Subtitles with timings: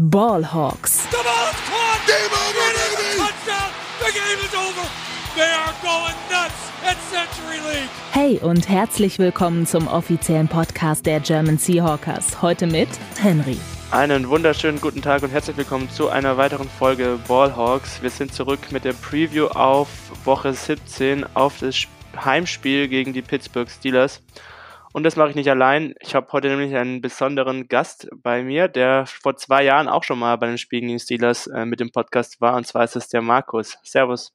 [0.00, 1.10] Ballhawks.
[1.10, 2.06] The ball is caught.
[2.06, 3.18] Game over, baby.
[3.18, 3.70] Touchdown.
[3.98, 4.88] The game is over.
[5.34, 7.90] They are going nuts at Century League.
[8.12, 12.40] Hey und herzlich willkommen zum offiziellen Podcast der German Seahawkers.
[12.42, 12.88] Heute mit
[13.20, 13.58] Henry.
[13.90, 18.00] Einen wunderschönen guten Tag und herzlich willkommen zu einer weiteren Folge Ballhawks.
[18.00, 19.88] Wir sind zurück mit der Preview auf
[20.24, 21.88] Woche 17 auf das
[22.24, 24.22] Heimspiel gegen die Pittsburgh Steelers.
[24.98, 25.94] Und das mache ich nicht allein.
[26.00, 30.18] Ich habe heute nämlich einen besonderen Gast bei mir, der vor zwei Jahren auch schon
[30.18, 32.56] mal bei den Spielen gegen Steelers äh, mit dem Podcast war.
[32.56, 33.78] Und zwar ist es der Markus.
[33.84, 34.32] Servus.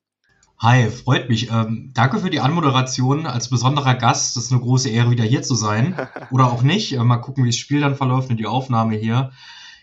[0.60, 1.52] Hi, freut mich.
[1.52, 4.38] Ähm, danke für die Anmoderation als besonderer Gast.
[4.38, 5.98] Das ist eine große Ehre, wieder hier zu sein.
[6.32, 6.94] Oder auch nicht.
[6.94, 9.34] Äh, mal gucken, wie das Spiel dann verläuft und die Aufnahme hier.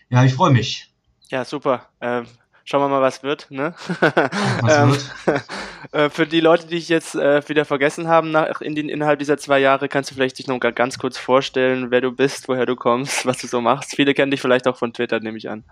[0.09, 0.91] Ja, ich freue mich.
[1.29, 1.89] Ja, super.
[2.01, 2.25] Ähm,
[2.65, 3.47] schauen wir mal, was wird.
[3.51, 3.73] Ne?
[3.99, 4.01] Was
[4.77, 5.43] Ähm, wird?
[5.91, 9.19] äh, Für die Leute, die ich jetzt äh, wieder vergessen haben nach, in den, innerhalb
[9.19, 12.47] dieser zwei Jahre, kannst du vielleicht dich noch ga- ganz kurz vorstellen, wer du bist,
[12.47, 13.95] woher du kommst, was du so machst.
[13.95, 15.63] Viele kennen dich vielleicht auch von Twitter, nehme ich an.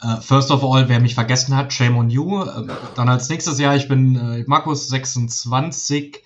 [0.00, 2.42] Äh, first of all, wer mich vergessen hat, shame on you.
[2.44, 6.22] Ähm, dann als nächstes Jahr, ich bin Markus 26,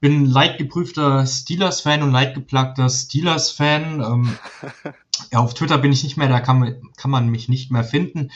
[0.00, 4.00] bin leidgeprüfter Steelers-Fan und leidgeplagter Steelers-Fan.
[4.00, 4.36] Ähm,
[5.32, 8.32] ja, auf Twitter bin ich nicht mehr, da kann kann man mich nicht mehr finden.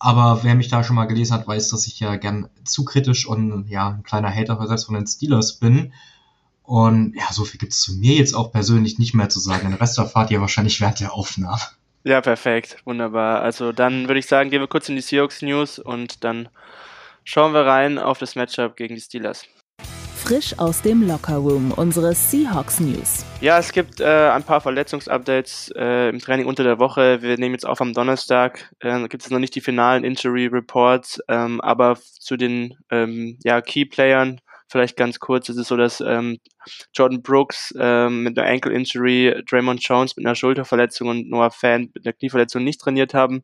[0.00, 3.26] Aber wer mich da schon mal gelesen hat, weiß, dass ich ja gern zu kritisch
[3.26, 5.92] und ja, ein kleiner Hater selbst von den Steelers bin.
[6.62, 9.68] Und ja, so viel gibt es zu mir jetzt auch persönlich nicht mehr zu sagen.
[9.68, 11.60] Den Rest erfahrt ihr wahrscheinlich während der Aufnahme.
[12.02, 13.42] Ja, perfekt, wunderbar.
[13.42, 16.48] Also dann würde ich sagen, gehen wir kurz in die Seahawks News und dann
[17.24, 19.44] schauen wir rein auf das Matchup gegen die Steelers.
[20.30, 23.24] Frisch aus dem Lockerroom unsere Seahawks News.
[23.40, 27.20] Ja, es gibt äh, ein paar Verletzungsupdates äh, im Training unter der Woche.
[27.20, 28.70] Wir nehmen jetzt auf am Donnerstag.
[28.78, 33.60] Äh, gibt es noch nicht die finalen Injury Reports, ähm, aber zu den ähm, ja,
[33.60, 35.48] Key Playern vielleicht ganz kurz.
[35.48, 36.38] Es ist so, dass ähm,
[36.94, 41.90] Jordan Brooks ähm, mit einer Ankle Injury, Draymond Jones mit einer Schulterverletzung und Noah Fan
[41.92, 43.42] mit einer Knieverletzung nicht trainiert haben.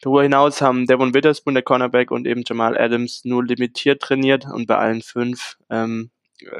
[0.00, 4.66] Darüber hinaus haben Devon Witherspoon, der Cornerback, und eben Jamal Adams nur limitiert trainiert und
[4.66, 6.10] bei allen fünf ähm,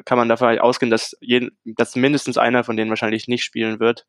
[0.05, 4.07] kann man davon ausgehen, dass, jeden, dass mindestens einer von denen wahrscheinlich nicht spielen wird.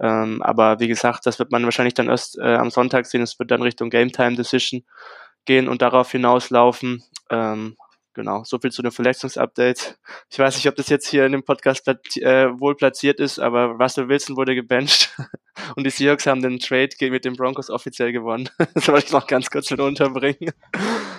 [0.00, 3.22] Ähm, aber wie gesagt, das wird man wahrscheinlich dann erst äh, am Sonntag sehen.
[3.22, 4.84] Es wird dann Richtung Game Time Decision
[5.44, 7.02] gehen und darauf hinauslaufen.
[7.30, 7.76] Ähm,
[8.18, 9.96] genau, so viel zu den Verletzungsupdates.
[10.30, 13.38] Ich weiß nicht, ob das jetzt hier in dem Podcast platzi äh, wohl platziert ist,
[13.38, 15.16] aber Russell Wilson wurde gebencht
[15.76, 18.48] und die Seahawks haben den Trade gegen- mit den Broncos offiziell gewonnen.
[18.74, 20.52] das wollte ich noch ganz kurz mit unterbringen.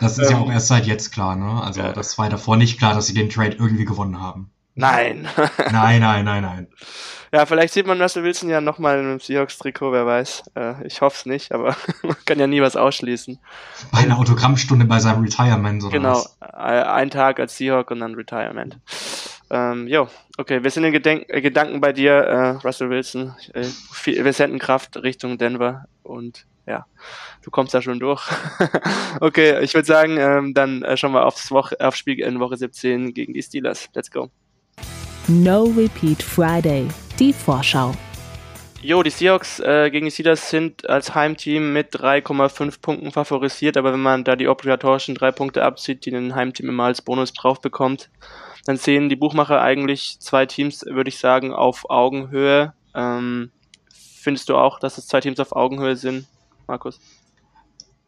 [0.01, 1.63] Das ist ja Ähm, auch erst seit jetzt klar, ne?
[1.63, 1.93] Also ja.
[1.93, 4.51] das war davor nicht klar, dass sie den Trade irgendwie gewonnen haben.
[4.79, 5.27] Nein.
[5.71, 6.67] Nein, nein, nein, nein.
[7.31, 10.45] Ja, vielleicht sieht man Russell Wilson ja nochmal in einem Seahawks-Trikot, wer weiß.
[10.55, 13.37] Äh, ich hoffe es nicht, aber man kann ja nie was ausschließen.
[13.91, 16.37] Bei einer Autogrammstunde bei seinem Retirement oder Genau, was?
[16.41, 18.79] äh, ein Tag als Seahawk und dann Retirement.
[19.51, 20.07] Ähm, jo,
[20.39, 23.35] okay, wir sind in Gedenk äh, Gedanken bei dir, äh, Russell Wilson.
[23.53, 26.85] Äh, viel, wir senden Kraft Richtung Denver und ja,
[27.43, 28.27] du kommst da schon durch.
[29.21, 32.57] okay, ich würde sagen, ähm, dann äh, schauen wir aufs, Woche, aufs Spiel in Woche
[32.57, 33.87] 17 gegen die Steelers.
[33.93, 34.29] Let's go.
[35.31, 36.87] No Repeat Friday.
[37.19, 37.91] Die Vorschau.
[38.81, 43.93] Jo, die Seahawks äh, gegen die Steelers sind als Heimteam mit 3,5 Punkten favorisiert, aber
[43.93, 47.61] wenn man da die obligatorischen drei Punkte abzieht, die ein Heimteam immer als Bonus drauf
[47.61, 48.09] bekommt,
[48.65, 52.73] dann sehen die Buchmacher eigentlich zwei Teams, würde ich sagen, auf Augenhöhe.
[52.95, 53.51] Ähm,
[53.93, 56.25] findest du auch, dass es zwei Teams auf Augenhöhe sind,
[56.65, 56.99] Markus?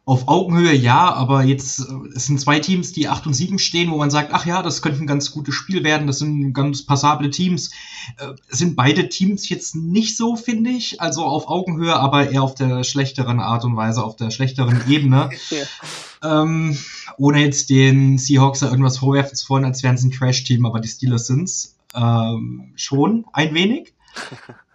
[0.03, 1.83] Auf Augenhöhe ja, aber jetzt äh,
[2.15, 4.81] es sind zwei Teams, die 8 und 7 stehen, wo man sagt, ach ja, das
[4.81, 7.71] könnte ein ganz gutes Spiel werden, das sind ganz passable Teams.
[8.17, 12.55] Äh, sind beide Teams jetzt nicht so, finde ich, also auf Augenhöhe, aber eher auf
[12.55, 15.29] der schlechteren Art und Weise, auf der schlechteren Ebene.
[15.49, 16.43] Ja.
[16.43, 16.77] Ähm,
[17.17, 20.79] ohne jetzt den Seahawks da irgendwas vorwerfen zu wollen, als wären sie ein Trash-Team, aber
[20.79, 23.93] die Steelers sind's ähm, schon ein wenig.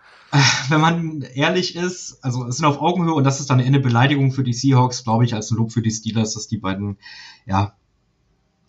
[0.69, 3.81] Wenn man ehrlich ist, also es sind auf Augenhöhe und das ist dann eher eine
[3.81, 6.99] Beleidigung für die Seahawks, glaube ich, als ein Lob für die Steelers, dass die beiden,
[7.47, 7.75] ja,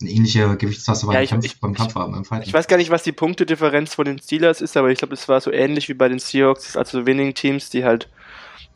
[0.00, 2.44] eine ähnliche Gewichtsklasse beim, Ja, ich- Kampf, ich- beim ich- Kampf haben, beim Fighten.
[2.46, 5.28] Ich weiß gar nicht, was die Punktedifferenz von den Steelers ist, aber ich glaube, es
[5.28, 8.08] war so ähnlich wie bei den Seahawks, also so wenigen Teams, die halt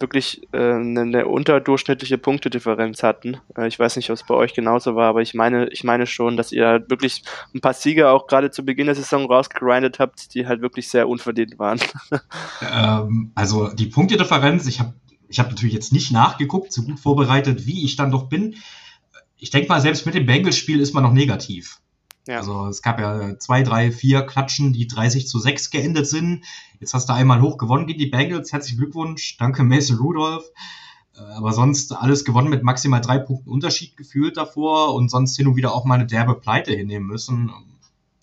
[0.03, 3.38] wirklich äh, eine, eine unterdurchschnittliche Punktedifferenz hatten.
[3.56, 6.06] Äh, ich weiß nicht, ob es bei euch genauso war, aber ich meine, ich meine
[6.06, 7.23] schon, dass ihr halt wirklich
[7.55, 11.09] ein paar Siege auch gerade zu Beginn der Saison rausgegrindet habt, die halt wirklich sehr
[11.09, 11.81] unverdient waren.
[12.62, 14.94] Ähm, also die Punktedifferenz, ich habe
[15.29, 18.56] ich hab natürlich jetzt nicht nachgeguckt, so gut vorbereitet, wie ich dann doch bin.
[19.37, 21.81] Ich denke mal, selbst mit dem Bengals-Spiel ist man noch negativ.
[22.27, 22.39] Ja.
[22.39, 26.45] Also es gab ja zwei, drei, vier Klatschen, die 30 zu 6 geendet sind.
[26.79, 28.53] Jetzt hast du einmal hoch gewonnen gegen die Bengals.
[28.53, 29.37] Herzlichen Glückwunsch.
[29.39, 30.45] Danke Mason Rudolph.
[31.17, 35.49] Äh, Aber sonst alles gewonnen mit maximal drei Punkten Unterschied gefühlt davor und sonst hin
[35.49, 37.51] und wieder auch mal eine derbe Pleite hinnehmen müssen.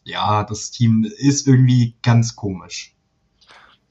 [0.05, 2.95] Ja, das Team ist irgendwie ganz komisch.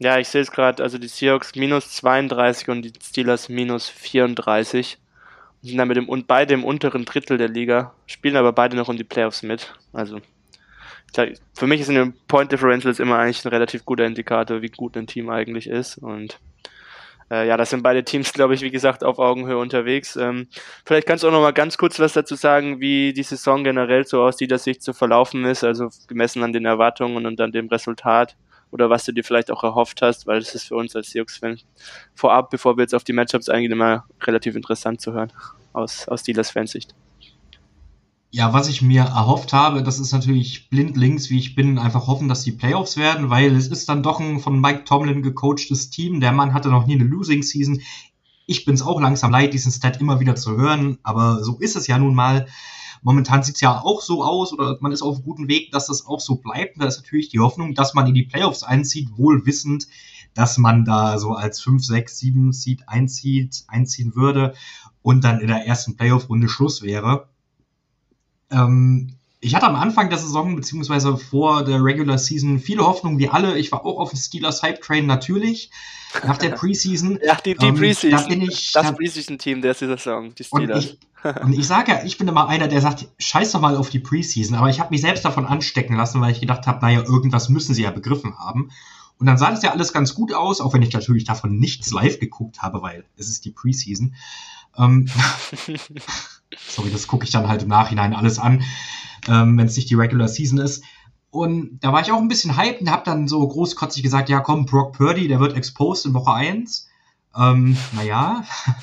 [0.01, 4.99] Ja, ich sehe es gerade, also die Seahawks minus 32 und die Steelers minus 34
[5.63, 8.89] sind dann mit dem und beide im unteren Drittel der Liga, spielen aber beide noch
[8.89, 9.75] um die Playoffs mit.
[9.93, 10.21] Also
[11.55, 15.07] für mich ist eine Point Differential immer eigentlich ein relativ guter Indikator, wie gut ein
[15.07, 15.99] Team eigentlich ist.
[15.99, 16.39] Und
[17.31, 20.17] äh, ja, das sind beide Teams, glaube ich, wie gesagt, auf Augenhöhe unterwegs.
[20.17, 20.49] Ähm,
[20.85, 24.07] vielleicht kannst du auch noch mal ganz kurz was dazu sagen, wie die Saison generell
[24.07, 27.69] so aus dieser Sicht zu verlaufen ist, also gemessen an den Erwartungen und an dem
[27.69, 28.37] Resultat
[28.71, 31.59] oder was du dir vielleicht auch erhofft hast, weil das ist für uns als Seahawks-Fan
[32.15, 35.33] vorab, bevor wir jetzt auf die Matchups eingehen, immer relativ interessant zu hören
[35.73, 36.95] aus, aus Steelers-Fansicht.
[38.31, 42.29] Ja, was ich mir erhofft habe, das ist natürlich blindlings, wie ich bin, einfach hoffen,
[42.29, 46.21] dass die Playoffs werden, weil es ist dann doch ein von Mike Tomlin gecoachtes Team.
[46.21, 47.81] Der Mann hatte noch nie eine Losing Season.
[48.47, 51.87] Ich bin's auch langsam leid, diesen Stat immer wieder zu hören, aber so ist es
[51.87, 52.47] ja nun mal.
[53.03, 56.21] Momentan sieht's ja auch so aus, oder man ist auf guten Weg, dass das auch
[56.21, 56.77] so bleibt.
[56.77, 59.89] Und da ist natürlich die Hoffnung, dass man in die Playoffs einzieht, wohl wissend,
[60.35, 64.55] dass man da so als 5, 6, 7 Seed einzieht, einziehen würde
[65.03, 67.29] und dann in der ersten Playoff-Runde Schluss wäre.
[68.51, 73.29] Ähm, ich hatte am Anfang der Saison, beziehungsweise vor der Regular Season, viele Hoffnungen wie
[73.29, 73.57] alle.
[73.57, 75.71] Ich war auch auf dem Steelers Hype Train natürlich.
[76.27, 77.19] Nach der Preseason.
[77.23, 78.11] ja, die, die ähm, Preseason.
[78.11, 80.85] Da bin ich, das Preseason-Team der Saison, die Steelers.
[80.85, 83.77] Und ich, und ich sage ja, ich bin immer einer, der sagt, scheiß doch mal
[83.77, 84.57] auf die Preseason.
[84.57, 87.75] Aber ich habe mich selbst davon anstecken lassen, weil ich gedacht habe, naja, irgendwas müssen
[87.75, 88.71] sie ja begriffen haben.
[89.19, 91.93] Und dann sah das ja alles ganz gut aus, auch wenn ich natürlich davon nichts
[91.93, 94.15] live geguckt habe, weil es ist die Preseason.
[94.77, 95.09] Ähm,
[96.57, 98.63] sorry, das gucke ich dann halt im Nachhinein alles an,
[99.29, 100.85] ähm, wenn es nicht die Regular Season ist.
[101.31, 104.41] Und da war ich auch ein bisschen hyped und habe dann so großkotzig gesagt, ja
[104.41, 106.89] komm, Brock Purdy, der wird exposed in Woche 1.
[107.39, 108.43] Ähm, naja,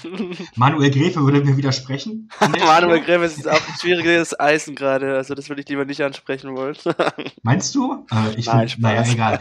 [0.56, 2.30] Manuel Gräfe würde mir widersprechen.
[2.40, 6.56] Manuel Gräfe ist auch ein schwieriges Eisen gerade, also das würde ich lieber nicht ansprechen
[6.56, 6.78] wollen.
[7.44, 8.06] Meinst du?
[8.12, 9.40] Äh, ich Nein, find, naja, egal.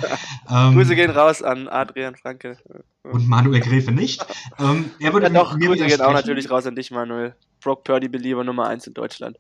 [0.51, 2.57] Ähm, Grüße gehen raus an Adrian Franke.
[3.05, 4.25] Und Manuel Gräfe nicht.
[4.59, 7.37] Ähm, er würde ja, doch, mir Grüße gehen auch natürlich raus an dich, Manuel.
[7.61, 9.39] Brock Purdy Belieber Nummer 1 in Deutschland.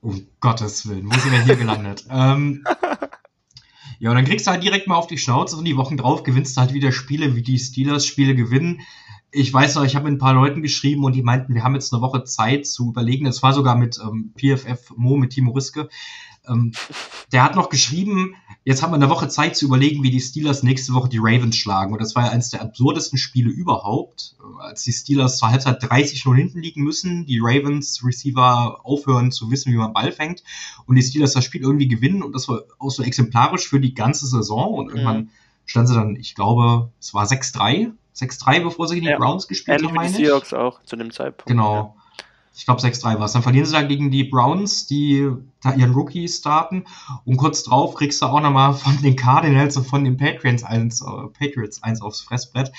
[0.00, 2.04] Um Gottes Willen, wo sind wir hier gelandet?
[2.10, 2.64] ähm,
[3.98, 6.22] ja, und dann kriegst du halt direkt mal auf die Schnauze und die Wochen drauf
[6.22, 8.82] gewinnst du halt wieder Spiele, wie die Steelers Spiele gewinnen.
[9.30, 11.74] Ich weiß noch, ich habe mit ein paar Leuten geschrieben und die meinten, wir haben
[11.74, 13.26] jetzt eine Woche Zeit zu überlegen.
[13.26, 15.88] Es war sogar mit ähm, PFF Mo, mit Timo Riske.
[16.48, 16.72] Ähm,
[17.32, 18.36] der hat noch geschrieben,
[18.68, 21.56] jetzt haben wir eine Woche Zeit zu überlegen, wie die Steelers nächste Woche die Ravens
[21.56, 21.94] schlagen.
[21.94, 26.26] Und das war ja eines der absurdesten Spiele überhaupt, als die Steelers zur Halbzeit 30
[26.26, 30.42] 0 hinten liegen müssen, die Ravens Receiver aufhören zu wissen, wie man Ball fängt
[30.84, 33.94] und die Steelers das Spiel irgendwie gewinnen und das war auch so exemplarisch für die
[33.94, 35.30] ganze Saison und irgendwann mhm.
[35.64, 39.18] standen sie dann, ich glaube, es war 6-3, 6-3, bevor sie gegen die ja.
[39.18, 40.16] Browns gespielt haben, meine ich.
[40.16, 41.46] Seahawks auch zu dem Zeitpunkt.
[41.46, 41.74] Genau.
[41.74, 41.97] Ja
[42.58, 43.32] ich glaube 6-3 war es.
[43.32, 45.30] Dann verlieren sie da gegen die Browns, die
[45.62, 46.84] da ihren Rookie starten.
[47.24, 51.00] Und kurz drauf kriegst du auch nochmal von den Cardinals und von den Patriots eins,
[51.00, 52.72] äh, Patriots eins aufs Fressbrett.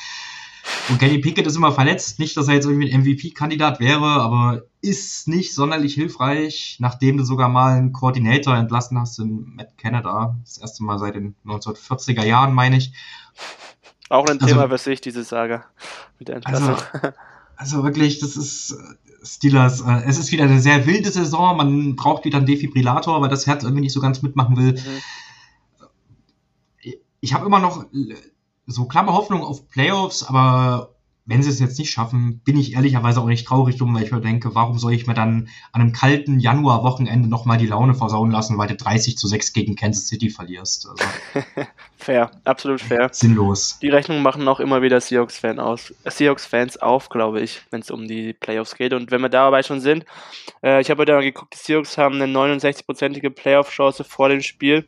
[0.89, 2.19] Und Kenny Pickett ist immer verletzt.
[2.19, 7.23] Nicht, dass er jetzt irgendwie ein MVP-Kandidat wäre, aber ist nicht sonderlich hilfreich, nachdem du
[7.23, 10.35] sogar mal einen Koordinator entlassen hast in Matt Canada.
[10.43, 12.91] Das erste Mal seit den 1940er Jahren, meine ich.
[14.09, 15.63] Auch ein also, Thema für sich, diese Saga
[16.19, 16.75] mit der Entlassung.
[16.91, 17.15] Also,
[17.55, 18.77] also wirklich, das ist
[19.23, 19.81] Steelers.
[19.81, 21.57] Äh, es ist wieder eine sehr wilde Saison.
[21.57, 24.73] Man braucht wieder einen Defibrillator, weil das Herz irgendwie nicht so ganz mitmachen will.
[24.73, 25.81] Mhm.
[27.21, 27.85] Ich habe immer noch
[28.65, 30.95] so klamme Hoffnung auf Playoffs, aber
[31.29, 34.11] wenn sie es jetzt nicht schaffen, bin ich ehrlicherweise auch nicht traurig drum, weil ich
[34.11, 38.31] mir denke, warum soll ich mir dann an einem kalten Januar-Wochenende nochmal die Laune versauen
[38.31, 40.89] lassen, weil du 30 zu 6 gegen Kansas City verlierst.
[40.89, 41.03] Also,
[41.97, 43.09] fair, absolut fair.
[43.11, 43.77] Sinnlos.
[43.79, 48.07] Die Rechnung machen auch immer wieder Seahawks-Fans aus, Seahawks-Fans auf, glaube ich, wenn es um
[48.07, 48.93] die Playoffs geht.
[48.93, 50.05] Und wenn wir dabei schon sind,
[50.63, 54.87] äh, ich habe heute mal geguckt, die Seahawks haben eine 69-prozentige Playoff-Chance vor dem Spiel.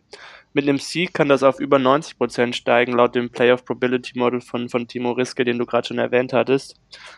[0.53, 4.67] Mit einem Sieg kann das auf über 90% steigen, laut dem Playoff Probability Model von,
[4.67, 6.75] von Timo Riske, den du gerade schon erwähnt hattest.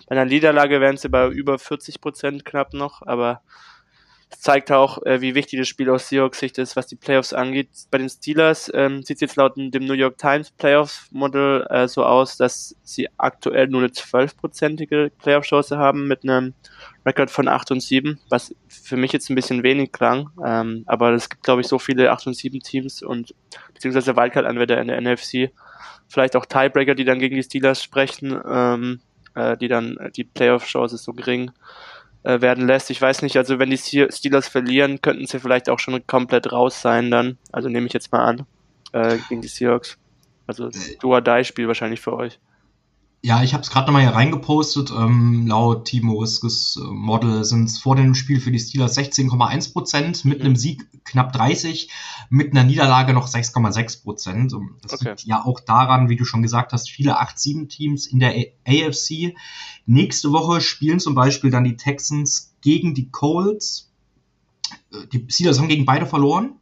[0.08, 3.42] Bei einer Niederlage wären sie bei über 40% knapp noch, aber
[4.40, 7.70] zeigt auch, äh, wie wichtig das Spiel aus Seahawks Sicht ist, was die Playoffs angeht.
[7.92, 11.88] Bei den Steelers ähm, sieht es jetzt laut dem New York Times Playoff Model äh,
[11.88, 16.54] so aus, dass sie aktuell nur eine 12-prozentige Playoff-Chance haben mit einem
[17.06, 20.30] Rekord von 8 und 7, was für mich jetzt ein bisschen wenig klang.
[20.46, 23.36] Ähm, aber es gibt, glaube ich, so viele 8 und 7 Teams und
[23.74, 25.52] beziehungsweise Wildcard-Anwärter in der NFC.
[26.08, 29.02] Vielleicht auch Tiebreaker, die dann gegen die Steelers sprechen, ähm,
[29.36, 31.52] äh, die dann die Playoff-Chance so gering
[32.24, 32.90] äh, werden lässt.
[32.90, 36.82] Ich weiß nicht, also wenn die Steelers verlieren, könnten sie vielleicht auch schon komplett raus
[36.82, 37.38] sein dann.
[37.52, 38.46] Also nehme ich jetzt mal an,
[38.94, 39.98] äh, gegen die Seahawks.
[40.48, 40.70] Also
[41.02, 42.40] Do-or-Die-Spiel wahrscheinlich für euch.
[43.26, 44.92] Ja, ich habe es gerade nochmal hier reingepostet.
[44.92, 49.72] Ähm, laut Timo Riskes äh, Model sind es vor dem Spiel für die Steelers 16,1
[49.72, 50.46] Prozent, mit mhm.
[50.46, 51.90] einem Sieg knapp 30,
[52.30, 54.54] mit einer Niederlage noch 6,6 Prozent.
[54.82, 55.12] Das okay.
[55.12, 58.36] liegt ja auch daran, wie du schon gesagt hast, viele 8-7-Teams in der
[58.68, 59.36] AFC.
[59.86, 63.94] Nächste Woche spielen zum Beispiel dann die Texans gegen die Colts.
[64.92, 66.58] Äh, die Steelers haben gegen beide verloren,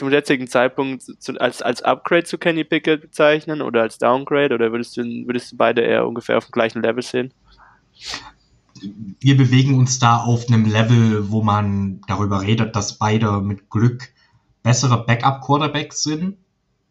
[0.00, 4.72] zum jetzigen Zeitpunkt zu, als, als Upgrade zu Kenny Pickett bezeichnen oder als Downgrade oder
[4.72, 7.34] würdest du, würdest du beide eher ungefähr auf dem gleichen Level sehen?
[9.20, 14.08] Wir bewegen uns da auf einem Level, wo man darüber redet, dass beide mit Glück
[14.62, 16.38] bessere Backup-Quarterbacks sind.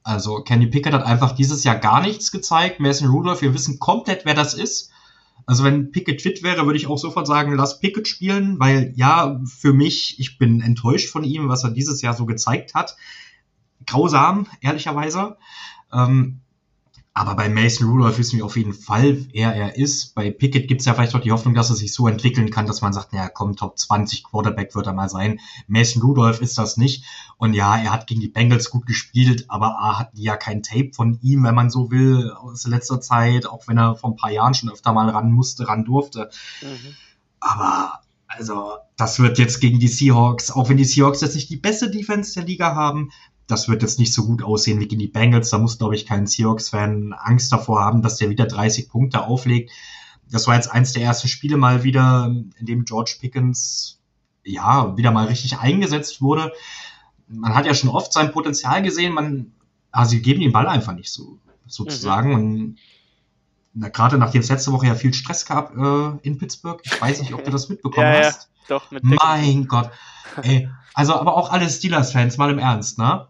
[0.03, 2.79] Also Kenny Pickett hat einfach dieses Jahr gar nichts gezeigt.
[2.79, 4.91] Mason Rudolph, wir wissen komplett, wer das ist.
[5.49, 9.41] Also wenn Pickett fit wäre, würde ich auch sofort sagen, lass Pickett spielen, weil ja,
[9.45, 12.95] für mich, ich bin enttäuscht von ihm, was er dieses Jahr so gezeigt hat.
[13.87, 15.37] Grausam, ehrlicherweise.
[15.91, 16.41] Ähm,
[17.13, 20.15] aber bei Mason Rudolph wissen wir auf jeden Fall, wer er ist.
[20.15, 22.65] Bei Pickett gibt es ja vielleicht auch die Hoffnung, dass er sich so entwickeln kann,
[22.65, 25.39] dass man sagt, naja, komm, Top 20 Quarterback wird er mal sein.
[25.67, 27.03] Mason Rudolph ist das nicht.
[27.37, 30.63] Und ja, er hat gegen die Bengals gut gespielt, aber A hatten die ja kein
[30.63, 34.15] Tape von ihm, wenn man so will, aus letzter Zeit, auch wenn er vor ein
[34.15, 36.29] paar Jahren schon öfter mal ran musste, ran durfte.
[36.61, 36.95] Mhm.
[37.39, 37.99] Aber
[38.29, 41.89] also, das wird jetzt gegen die Seahawks, auch wenn die Seahawks jetzt nicht die beste
[41.89, 43.11] Defense der Liga haben,
[43.49, 45.49] das wird jetzt nicht so gut aussehen wie gegen die Bengals.
[45.49, 49.71] Da muss, glaube ich, kein Seahawks-Fan Angst davor haben, dass der wieder 30 Punkte auflegt.
[50.31, 53.99] Das war jetzt eins der ersten Spiele mal wieder, in dem George Pickens
[54.43, 56.53] ja wieder mal richtig eingesetzt wurde.
[57.27, 59.51] Man hat ja schon oft sein Potenzial gesehen, man,
[59.91, 62.29] also sie geben den Ball einfach nicht so, sozusagen.
[62.29, 62.77] Mhm.
[63.73, 67.21] Und gerade nachdem es letzte Woche ja viel Stress gab äh, in Pittsburgh, ich weiß
[67.21, 68.49] nicht, ob du das mitbekommen ja, hast.
[68.67, 69.89] Ja, doch, mit mein Gott.
[70.43, 73.27] Ey, also aber auch alle Steelers-Fans, mal im Ernst, ne?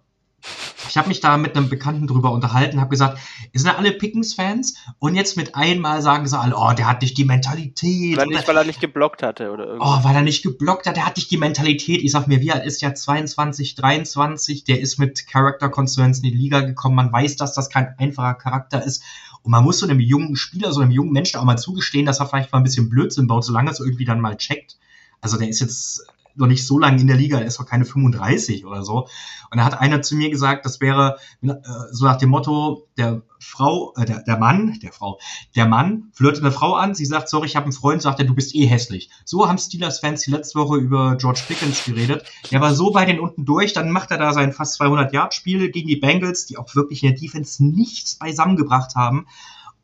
[0.89, 3.19] Ich habe mich da mit einem Bekannten drüber unterhalten, habe gesagt,
[3.53, 7.17] sind ja alle Pickens-Fans und jetzt mit einmal sagen sie alle, oh, der hat nicht
[7.17, 8.17] die Mentalität.
[8.17, 9.99] Weil, nicht, weil er nicht geblockt hatte oder irgendwas.
[9.99, 12.01] Oh, weil er nicht geblockt hat, der hat nicht die Mentalität.
[12.03, 16.23] Ich sag mir, wie alt ist ja 22, 23, der ist mit Character Concerns in
[16.23, 16.95] die Liga gekommen.
[16.95, 19.03] Man weiß, dass das kein einfacher Charakter ist.
[19.43, 22.19] Und man muss so einem jungen Spieler, so einem jungen Menschen auch mal zugestehen, dass
[22.19, 24.77] er vielleicht mal ein bisschen Blödsinn baut, solange er es irgendwie dann mal checkt.
[25.21, 27.85] Also der ist jetzt noch nicht so lange in der Liga, er ist noch keine
[27.85, 29.07] 35 oder so.
[29.51, 31.53] Und da hat einer zu mir gesagt, das wäre äh,
[31.91, 35.19] so nach dem Motto, der Frau, äh, der, der Mann, der Frau,
[35.55, 38.25] der Mann flirtet eine Frau an, sie sagt, sorry, ich habe einen Freund, sagt er,
[38.25, 39.09] du bist eh hässlich.
[39.25, 42.23] So haben Steelers-Fans die letzte Woche über George Pickens geredet.
[42.51, 45.33] Der war so bei den unten durch, dann macht er da sein fast 200 Yard
[45.33, 49.25] Spiel gegen die Bengals, die auch wirklich in der Defense nichts beisammengebracht haben.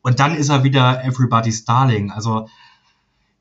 [0.02, 2.12] Und dann ist er wieder everybody's darling.
[2.12, 2.48] Also,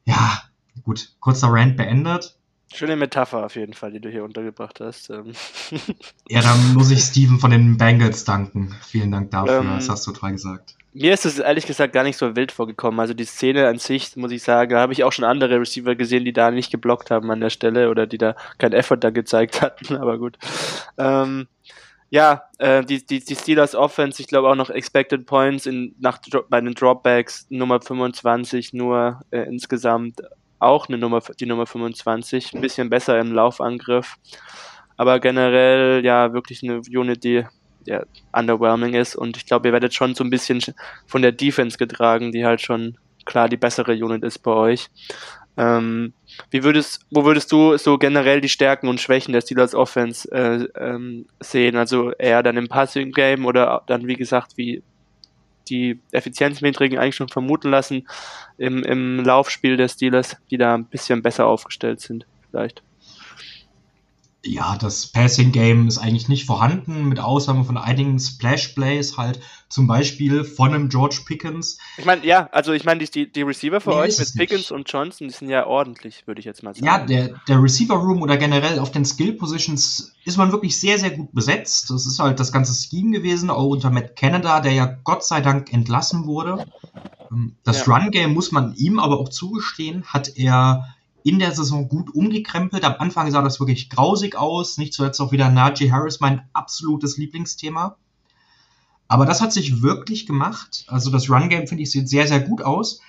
[0.05, 0.41] ja,
[0.83, 2.34] gut, kurzer Rant beendet.
[2.73, 5.09] Schöne Metapher auf jeden Fall, die du hier untergebracht hast.
[5.09, 5.33] Ähm.
[6.27, 8.75] Ja, dann muss ich Steven von den Bengals danken.
[8.87, 10.75] Vielen Dank dafür, ähm, das hast du toll gesagt.
[10.93, 12.99] Mir ist es ehrlich gesagt gar nicht so wild vorgekommen.
[12.99, 15.93] Also die Szene an sich, muss ich sagen, da habe ich auch schon andere Receiver
[15.95, 19.09] gesehen, die da nicht geblockt haben an der Stelle oder die da kein Effort da
[19.11, 20.37] gezeigt hatten, aber gut.
[20.97, 21.47] Ähm,
[22.09, 26.19] ja, äh, die, die, die Steelers Offense, ich glaube auch noch Expected Points in, nach,
[26.49, 30.21] bei den Dropbacks Nummer 25 nur äh, insgesamt
[30.59, 34.15] auch eine Nummer, die Nummer 25, ein bisschen besser im Laufangriff.
[34.97, 37.43] Aber generell ja wirklich eine Unit, die
[37.85, 40.61] ja, underwhelming ist und ich glaube, ihr werdet schon so ein bisschen
[41.05, 44.89] von der Defense getragen, die halt schon klar die bessere Unit ist bei euch.
[45.57, 46.13] Ähm,
[46.51, 50.67] wie würdest, wo würdest du so generell die Stärken und Schwächen der Steelers Offense äh,
[50.77, 51.77] ähm, sehen?
[51.77, 54.83] Also eher dann im Passing Game oder dann wie gesagt, wie
[55.69, 58.07] die Effizienzmetriken eigentlich schon vermuten lassen
[58.57, 62.83] im, im Laufspiel der Steelers, die da ein bisschen besser aufgestellt sind, vielleicht
[64.45, 69.39] ja, das Passing Game ist eigentlich nicht vorhanden, mit Ausnahme von einigen Splash Plays, halt
[69.69, 71.79] zum Beispiel von einem George Pickens.
[71.97, 74.71] Ich meine, ja, also ich meine, die, die Receiver für nee, euch mit Pickens nicht.
[74.71, 76.85] und Johnson, die sind ja ordentlich, würde ich jetzt mal sagen.
[76.85, 80.99] Ja, der, der Receiver Room oder generell auf den Skill Positions ist man wirklich sehr,
[80.99, 81.89] sehr gut besetzt.
[81.89, 85.41] Das ist halt das ganze Scheme gewesen, auch unter Matt Canada, der ja Gott sei
[85.41, 86.65] Dank entlassen wurde.
[87.31, 87.93] Ähm, das ja.
[87.93, 90.94] Run Game muss man ihm aber auch zugestehen, hat er
[91.25, 92.83] in der Saison gut umgekrempelt.
[92.83, 94.77] Am Anfang sah das wirklich grausig aus.
[94.77, 97.97] Nicht zuletzt auch wieder Najee Harris, mein absolutes Lieblingsthema.
[99.07, 100.85] Aber das hat sich wirklich gemacht.
[100.87, 103.01] Also das Run-Game, finde ich, sieht sehr, sehr gut aus.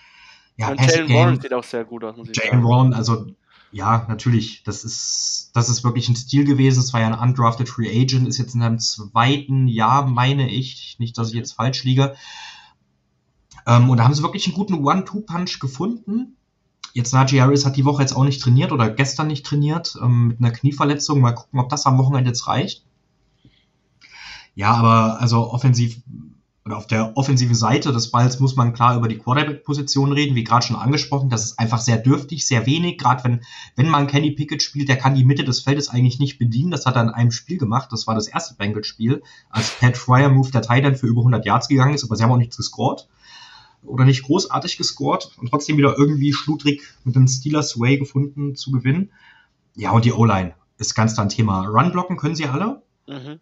[0.57, 3.27] Ja, Und Jalen Warren sieht auch sehr gut aus, muss ich Jalen Warren, also
[3.71, 6.81] ja, natürlich, das ist, das ist wirklich ein Stil gewesen.
[6.81, 10.97] Es war ja ein undrafted Free Agent, ist jetzt in seinem zweiten Jahr, meine ich.
[10.99, 12.17] Nicht, dass ich jetzt falsch liege.
[13.67, 16.36] Ähm, und da haben sie wirklich einen guten One-Two-Punch gefunden.
[16.97, 20.29] Jetzt Najee Harris hat die Woche jetzt auch nicht trainiert oder gestern nicht trainiert ähm,
[20.29, 21.21] mit einer Knieverletzung.
[21.21, 22.87] Mal gucken, ob das am Wochenende jetzt reicht.
[24.55, 26.01] Ja, aber also offensiv
[26.65, 30.43] oder auf der offensiven Seite des Balls muss man klar über die Quarterback-Position reden, wie
[30.43, 31.29] gerade schon angesprochen.
[31.29, 32.97] Das ist einfach sehr dürftig, sehr wenig.
[32.97, 33.41] Gerade wenn,
[33.77, 36.71] wenn man Kenny Pickett spielt, der kann die Mitte des Feldes eigentlich nicht bedienen.
[36.71, 37.93] Das hat er in einem Spiel gemacht.
[37.93, 41.69] Das war das erste Bengals-Spiel, als Pat Fryer Move der Titan für über 100 Yards
[41.69, 43.07] gegangen ist, aber sie haben auch nichts gescored
[43.87, 48.71] oder nicht großartig gescored und trotzdem wieder irgendwie schludrig mit dem Steelers Way gefunden zu
[48.71, 49.11] gewinnen.
[49.75, 51.67] Ja, und die O-Line ist ganz da ein Thema.
[51.67, 52.83] Run-Blocken können sie alle.
[53.07, 53.41] Mhm.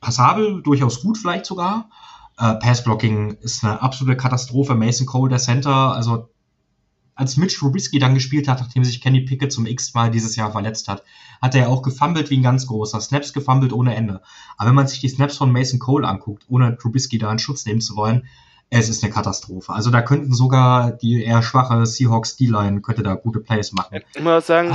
[0.00, 1.90] Passabel, durchaus gut vielleicht sogar.
[2.38, 4.74] Äh, Pass-Blocking ist eine absolute Katastrophe.
[4.74, 6.28] Mason Cole, der Center, also
[7.14, 10.88] als Mitch Rubisky dann gespielt hat, nachdem sich Kenny Pickett zum x-mal dieses Jahr verletzt
[10.88, 11.04] hat,
[11.40, 13.00] hat er ja auch gefummelt wie ein ganz großer.
[13.00, 14.20] Snaps gefummelt ohne Ende.
[14.56, 17.64] Aber wenn man sich die Snaps von Mason Cole anguckt, ohne Trubisky da in Schutz
[17.66, 18.26] nehmen zu wollen,
[18.76, 19.72] es ist eine Katastrophe.
[19.72, 24.00] Also da könnten sogar die eher schwache Seahawks D-Line könnte da gute Plays machen.
[24.14, 24.74] Ich muss sagen,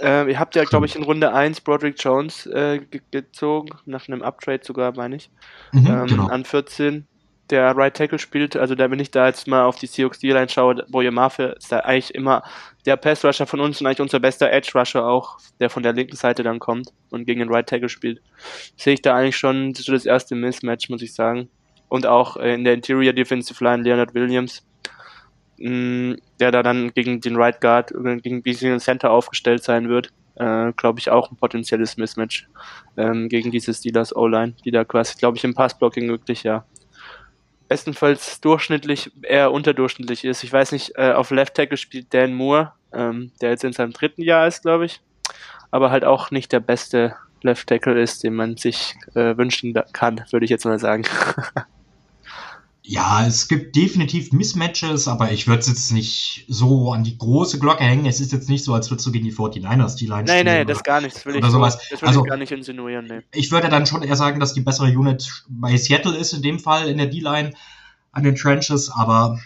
[0.00, 4.06] äh, ihr habt ja, glaube ich, in Runde 1 Broderick Jones äh, ge gezogen, nach
[4.06, 5.30] einem Uptrade sogar, meine ich,
[5.72, 6.26] mhm, ähm, genau.
[6.28, 7.06] an 14
[7.50, 10.48] der Right Tackle spielt, also da wenn ich da jetzt mal auf die Seahawks D-Line
[10.48, 12.42] schaue, Boye Mafe ist da eigentlich immer
[12.86, 15.92] der Pass Rusher von uns und eigentlich unser bester Edge Rusher auch, der von der
[15.92, 18.20] linken Seite dann kommt und gegen den Right Tackle spielt.
[18.76, 21.48] Sehe ich da eigentlich schon so das erste Mismatch, muss ich sagen
[21.88, 24.66] und auch in der Interior Defensive Line Leonard Williams,
[25.58, 30.10] mm, der da dann gegen den Right Guard, gegen den Center aufgestellt sein wird.
[30.36, 32.46] Äh, glaube ich, auch ein potenzielles Mismatch
[32.98, 36.66] ähm, gegen diese Steelers O-Line, die da quasi, glaube ich, im Passblocking wirklich ja
[37.68, 40.44] bestenfalls durchschnittlich, eher unterdurchschnittlich ist.
[40.44, 43.92] Ich weiß nicht, äh, auf Left Tackle spielt Dan Moore, ähm, der jetzt in seinem
[43.92, 45.00] dritten Jahr ist, glaube ich,
[45.70, 50.24] aber halt auch nicht der beste Left Tackle ist, den man sich äh, wünschen kann,
[50.30, 51.04] würde ich jetzt mal sagen.
[52.88, 57.58] Ja, es gibt definitiv Mismatches, aber ich würde es jetzt nicht so an die große
[57.58, 58.06] Glocke hängen.
[58.06, 60.66] Es ist jetzt nicht so, als würdest du gegen die 49ers die Line Nein, nein,
[60.68, 61.16] das gar nicht.
[61.16, 61.74] Das will ich, sowas.
[61.74, 63.06] So, das will also, ich gar nicht insinuieren.
[63.06, 63.22] Nee.
[63.32, 66.60] Ich würde dann schon eher sagen, dass die bessere Unit bei Seattle ist, in dem
[66.60, 67.54] Fall in der D-Line
[68.12, 69.40] an den Trenches, aber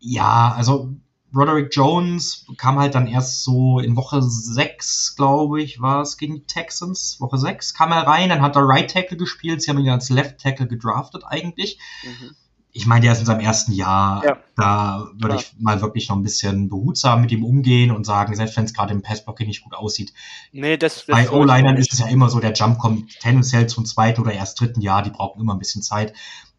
[0.00, 0.92] ja, also
[1.32, 6.34] Roderick Jones kam halt dann erst so in Woche 6, glaube ich, war es gegen
[6.34, 7.20] die Texans.
[7.20, 9.62] Woche 6 kam er rein, dann hat er Right Tackle gespielt.
[9.62, 11.78] Sie haben ihn als Left Tackle gedraftet eigentlich.
[12.02, 12.34] Mhm
[12.76, 14.22] ich meine, der ist in seinem ersten Jahr.
[14.22, 14.38] Ja.
[14.54, 18.56] Da würde ich mal wirklich noch ein bisschen behutsam mit ihm umgehen und sagen, selbst
[18.56, 20.12] wenn es gerade im Passblocking nicht gut aussieht.
[20.52, 23.86] Nee, das, das Bei O-Linern ist es ja immer so, der Jump kommt tendenziell zum
[23.86, 26.12] zweiten oder erst dritten Jahr, die brauchen immer ein bisschen Zeit.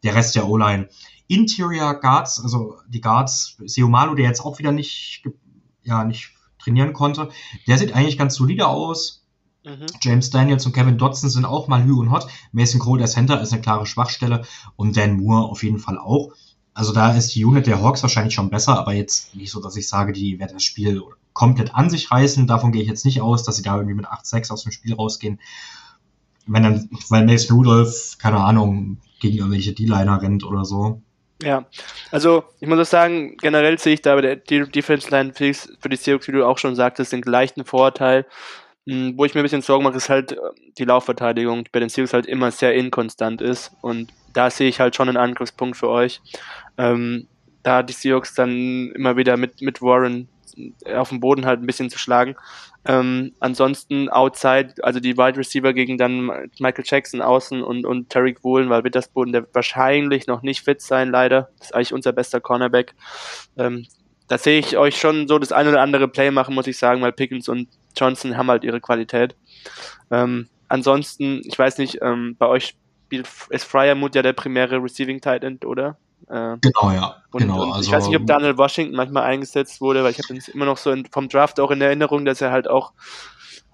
[0.04, 0.90] Der Rest der O-Line.
[1.28, 5.24] Interior Guards, also die Guards, Seomalo, der jetzt auch wieder nicht,
[5.84, 7.30] ja, nicht trainieren konnte,
[7.68, 9.17] der sieht eigentlich ganz solide aus.
[9.68, 9.86] Mhm.
[10.02, 12.28] James Daniels und Kevin Dodson sind auch mal Hü und Hot.
[12.54, 14.46] Mason Cole, der Center, ist eine klare Schwachstelle
[14.78, 16.32] und Dan Moore auf jeden Fall auch.
[16.74, 19.76] Also da ist die Unit der Hawks wahrscheinlich schon besser, aber jetzt nicht so, dass
[19.76, 21.02] ich sage, die werden das Spiel
[21.34, 22.48] komplett an sich reißen.
[22.48, 24.94] Davon gehe ich jetzt nicht aus, dass sie da irgendwie mit 8-6 aus dem Spiel
[24.94, 25.40] rausgehen.
[26.46, 31.02] Wenn dann, weil Mason Rudolph, keine Ahnung, gegen irgendwelche D-Liner rennt oder so.
[31.42, 31.66] Ja,
[32.10, 35.96] also ich muss auch sagen, generell sehe ich da bei der Defense Line für die
[35.96, 38.26] Seahawks, wie du auch schon sagtest, den gleichen Vorteil.
[38.88, 40.38] Hm, wo ich mir ein bisschen Sorgen mache, ist halt äh,
[40.78, 43.72] die Laufverteidigung, die bei den Seahawks halt immer sehr inkonstant ist.
[43.82, 46.22] Und da sehe ich halt schon einen Angriffspunkt für euch.
[46.78, 47.28] Ähm,
[47.64, 50.30] da die Seahawks dann immer wieder mit, mit Warren
[50.96, 52.36] auf dem Boden halt ein bisschen zu schlagen.
[52.86, 58.44] Ähm, ansonsten outside, also die Wide Receiver gegen dann Michael Jackson außen und, und Tarek
[58.44, 61.50] Woolen, weil Wittersboden, der wahrscheinlich noch nicht fit sein, leider.
[61.60, 62.96] Das ist eigentlich unser bester Cornerback.
[63.58, 63.86] Ähm,
[64.30, 67.02] da sehe ich euch schon so das ein oder andere Play machen, muss ich sagen,
[67.02, 67.68] weil Pickens und
[67.98, 69.36] Johnson haben halt ihre Qualität.
[70.12, 75.22] Ähm, ansonsten, ich weiß nicht, ähm, bei euch spielt, ist Fryermuth ja der primäre Receiving
[75.22, 75.98] Tight End, oder?
[76.30, 77.16] Äh, genau, ja.
[77.32, 80.20] Und, genau, und also, ich weiß nicht, ob Daniel Washington manchmal eingesetzt wurde, weil ich
[80.20, 82.92] habe immer noch so in, vom Draft auch in Erinnerung, dass er halt auch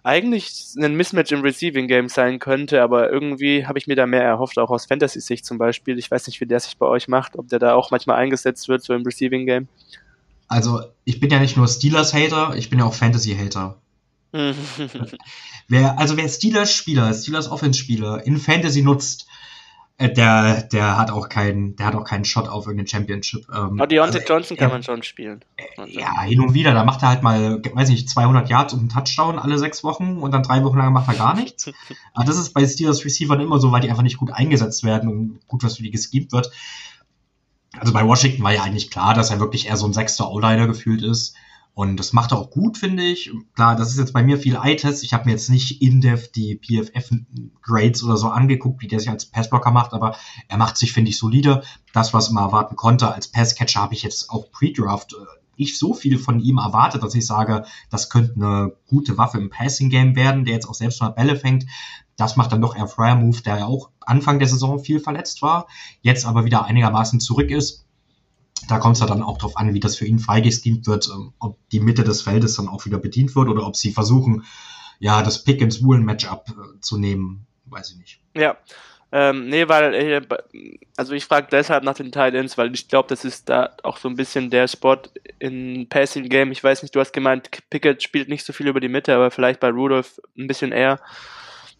[0.03, 4.23] eigentlich ein Mismatch im Receiving Game sein könnte, aber irgendwie habe ich mir da mehr
[4.23, 5.97] erhofft, auch aus Fantasy-Sicht zum Beispiel.
[5.97, 8.67] Ich weiß nicht, wie der sich bei euch macht, ob der da auch manchmal eingesetzt
[8.67, 9.67] wird, so im Receiving Game.
[10.49, 13.77] Also, ich bin ja nicht nur Steelers-Hater, ich bin ja auch Fantasy-Hater.
[15.67, 19.27] wer, also wer Steelers-Spieler, Steelers-Offense-Spieler in Fantasy nutzt,
[19.97, 23.45] äh, der, der hat auch keinen, der hat auch keinen Shot auf irgendeine Championship.
[23.53, 25.45] Ähm, oh, Deontay also, Johnson kann man schon spielen.
[25.87, 26.73] Ja, hin und wieder.
[26.73, 30.17] Da macht er halt mal, weiß nicht, 200 Yards und einen Touchdown alle sechs Wochen
[30.17, 31.71] und dann drei Wochen lang macht er gar nichts.
[32.13, 35.09] Aber das ist bei Steelers Receivern immer so, weil die einfach nicht gut eingesetzt werden
[35.09, 36.49] und gut was für die geschemt wird.
[37.79, 40.65] Also bei Washington war ja eigentlich klar, dass er wirklich eher so ein sechster O-Liner
[40.67, 41.35] gefühlt ist.
[41.75, 43.31] Und das macht er auch gut, finde ich.
[43.55, 45.03] Klar, das ist jetzt bei mir viel Eye-Test.
[45.03, 49.25] Ich habe mir jetzt nicht in-depth die PFF-Grades oder so angeguckt, wie der sich als
[49.25, 50.15] Passblocker macht, aber
[50.47, 51.63] er macht sich, finde ich, solide.
[51.91, 55.25] Das, was man erwarten konnte als Passcatcher, habe ich jetzt auch Pre-Draft äh,
[55.57, 59.49] nicht so viel von ihm erwartet, dass ich sage, das könnte eine gute Waffe im
[59.49, 61.65] Passing-Game werden, der jetzt auch selbst mal Bälle fängt.
[62.17, 65.41] Das macht dann doch eher Fryer Move, der ja auch Anfang der Saison viel verletzt
[65.41, 65.67] war,
[66.01, 67.82] jetzt aber wieder einigermaßen zurück ist
[68.67, 71.33] da kommt es ja dann auch darauf an, wie das für ihn freigeschemt wird, ähm,
[71.39, 74.43] ob die Mitte des Feldes dann auch wieder bedient wird oder ob sie versuchen,
[74.99, 78.19] ja, das Pick ins Woolen Matchup äh, zu nehmen, weiß ich nicht.
[78.35, 78.57] Ja.
[79.11, 80.21] Ähm, nee, weil, äh,
[80.97, 84.09] also ich frage deshalb nach den Titans, weil ich glaube, das ist da auch so
[84.09, 84.97] ein bisschen der Spot
[85.37, 86.51] in Passing Game.
[86.51, 89.29] Ich weiß nicht, du hast gemeint, Pickett spielt nicht so viel über die Mitte, aber
[89.29, 90.99] vielleicht bei Rudolph ein bisschen eher.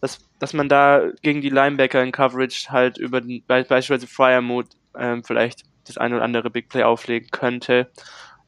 [0.00, 4.06] Dass, dass man da gegen die Linebacker in Coverage halt über den, beispielsweise
[4.40, 7.90] Mode ähm, vielleicht das eine oder andere Big Play auflegen könnte.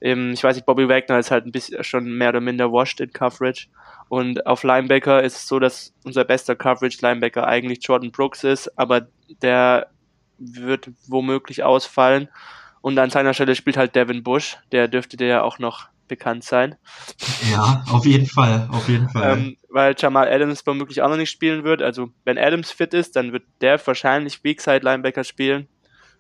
[0.01, 3.01] Ähm, ich weiß nicht, Bobby Wagner ist halt ein bisschen schon mehr oder minder washed
[3.01, 3.69] in Coverage.
[4.09, 9.09] Und auf Linebacker ist es so, dass unser bester Coverage-Linebacker eigentlich Jordan Brooks ist, aber
[9.43, 9.89] der
[10.39, 12.29] wird womöglich ausfallen.
[12.83, 16.45] Und an seiner Stelle spielt halt Devin Bush, der dürfte dir ja auch noch bekannt
[16.45, 16.77] sein.
[17.51, 19.39] Ja, auf jeden Fall, auf jeden Fall.
[19.39, 21.83] Ähm, weil Jamal Adams womöglich auch noch nicht spielen wird.
[21.83, 25.67] Also wenn Adams fit ist, dann wird der wahrscheinlich Weakside Linebacker spielen.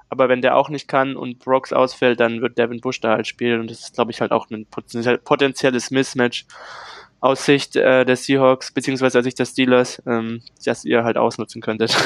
[0.09, 3.27] Aber wenn der auch nicht kann und Brooks ausfällt, dann wird Devin Bush da halt
[3.27, 3.61] spielen.
[3.61, 6.47] Und das ist, glaube ich, halt auch ein potenzielles Mismatch
[7.21, 11.61] aus Sicht äh, der Seahawks, beziehungsweise aus Sicht der Steelers, ähm, das ihr halt ausnutzen
[11.61, 11.97] könntet.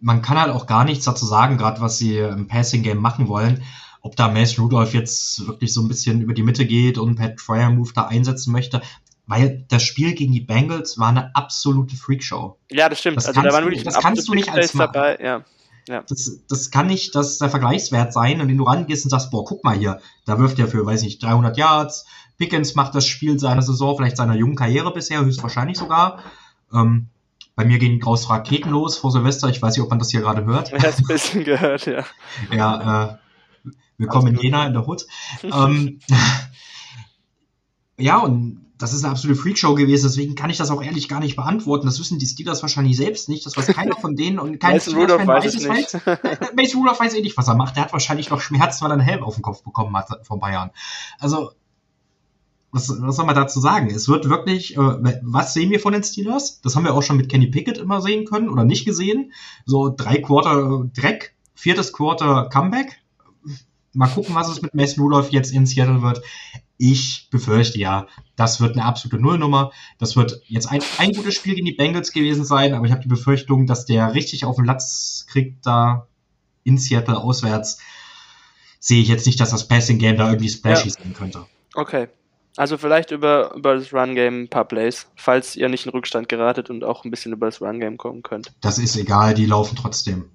[0.00, 3.62] Man kann halt auch gar nichts dazu sagen, gerade was sie im Passing-Game machen wollen.
[4.02, 7.40] Ob da Mason Rudolph jetzt wirklich so ein bisschen über die Mitte geht und Pat
[7.40, 8.80] Fryer Move da einsetzen möchte
[9.30, 12.58] weil das Spiel gegen die Bengals war eine absolute Freakshow.
[12.68, 13.16] Ja, das stimmt.
[13.16, 15.44] Das also da waren wirklich das kannst du nicht als dabei, ja.
[15.90, 16.04] Ja.
[16.08, 19.44] Das, das kann nicht das der Vergleichswert sein, und wenn du rangehst und sagst, boah,
[19.44, 22.06] guck mal hier, da wirft er für, weiß ich 300 Yards,
[22.38, 26.22] Pickens macht das Spiel seiner Saison, vielleicht seiner jungen Karriere bisher, höchstwahrscheinlich sogar.
[26.72, 27.08] Ähm,
[27.56, 30.20] bei mir gehen graus Raketen los vor Silvester, ich weiß nicht, ob man das hier
[30.20, 30.72] gerade hört.
[30.76, 32.04] Ich habe ein bisschen gehört, ja.
[32.52, 35.06] Ja, äh, willkommen in Jena in der Hut.
[35.42, 35.98] ähm,
[37.98, 41.20] ja, und das ist eine absolute Freakshow gewesen, deswegen kann ich das auch ehrlich gar
[41.20, 41.84] nicht beantworten.
[41.86, 43.44] Das wissen die Steelers wahrscheinlich selbst nicht.
[43.44, 45.94] Das weiß keiner von denen und kein Steelers-Fan weiß es nicht.
[46.56, 47.76] Mason Rudolph weiß eh nicht, was er macht.
[47.76, 50.38] Der hat wahrscheinlich noch Schmerzen, weil er einen Helm auf den Kopf bekommen hat vor
[50.38, 50.70] ein paar Jahren.
[51.18, 51.50] Also,
[52.72, 53.90] was, was soll man dazu sagen?
[53.94, 56.62] Es wird wirklich, äh, was sehen wir von den Steelers?
[56.62, 59.32] Das haben wir auch schon mit Kenny Pickett immer sehen können oder nicht gesehen.
[59.66, 63.02] So drei Quarter Dreck, viertes Quarter Comeback.
[63.92, 66.22] Mal gucken, was es mit Mason Rudolph jetzt in Seattle wird
[66.80, 69.70] ich befürchte ja, das wird eine absolute Nullnummer.
[69.98, 73.02] Das wird jetzt ein, ein gutes Spiel gegen die Bengals gewesen sein, aber ich habe
[73.02, 76.06] die Befürchtung, dass der richtig auf den Latz kriegt da
[76.64, 77.80] in Seattle auswärts.
[78.78, 80.94] Sehe ich jetzt nicht, dass das Passing Game da irgendwie splashy ja.
[80.94, 81.44] sein könnte.
[81.74, 82.08] Okay.
[82.56, 86.70] Also vielleicht über, über das Run-Game ein paar Plays, falls ihr nicht in Rückstand geratet
[86.70, 88.54] und auch ein bisschen über das Run-Game kommen könnt.
[88.62, 90.30] Das ist egal, die laufen trotzdem.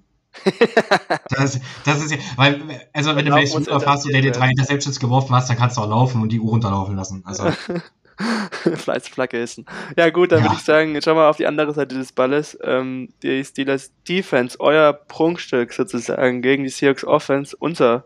[1.30, 2.60] Das, das ist ja, weil,
[2.92, 5.76] also wenn du Mason Rudolph hast und der dir drei Interceptions geworfen hast, dann kannst
[5.76, 7.22] du auch laufen und die Uhr runterlaufen lassen.
[7.24, 7.50] Also.
[8.76, 9.66] Fleißflagge essen.
[9.96, 10.46] Ja gut, dann ja.
[10.46, 12.58] würde ich sagen, jetzt schauen wir auf die andere Seite des Balles.
[12.62, 18.04] Ähm, die Steelers Defense, euer Prunkstück sozusagen gegen die Seahawks Offense, unser,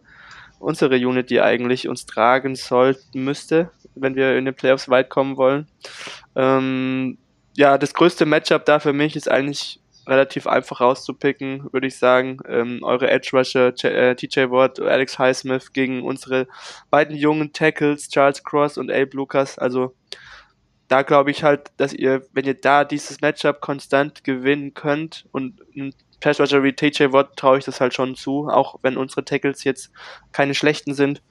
[0.58, 5.36] unsere Unit, die eigentlich uns tragen sollten, müsste, wenn wir in den Playoffs weit kommen
[5.36, 5.68] wollen.
[6.34, 7.18] Ähm,
[7.56, 12.38] ja, das größte Matchup da für mich ist eigentlich relativ einfach rauszupicken, würde ich sagen.
[12.46, 16.48] Ähm, eure Edge Rusher, äh, TJ Watt, Alex Highsmith gegen unsere
[16.90, 19.58] beiden jungen Tackles, Charles Cross und Abe Lucas.
[19.58, 19.94] Also
[20.88, 25.60] da glaube ich halt, dass ihr, wenn ihr da dieses Matchup konstant gewinnen könnt und
[25.76, 29.24] ein Pass Rusher wie TJ Watt traue ich das halt schon zu, auch wenn unsere
[29.24, 29.90] Tackles jetzt
[30.32, 31.22] keine schlechten sind,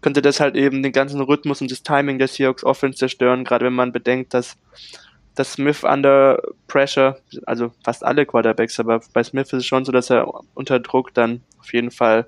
[0.00, 3.66] könnte das halt eben den ganzen Rhythmus und das Timing der Seahawks Offense zerstören, gerade
[3.66, 4.56] wenn man bedenkt, dass
[5.36, 9.92] dass Smith under pressure, also fast alle Quarterbacks, aber bei Smith ist es schon so,
[9.92, 12.26] dass er unter Druck dann auf jeden Fall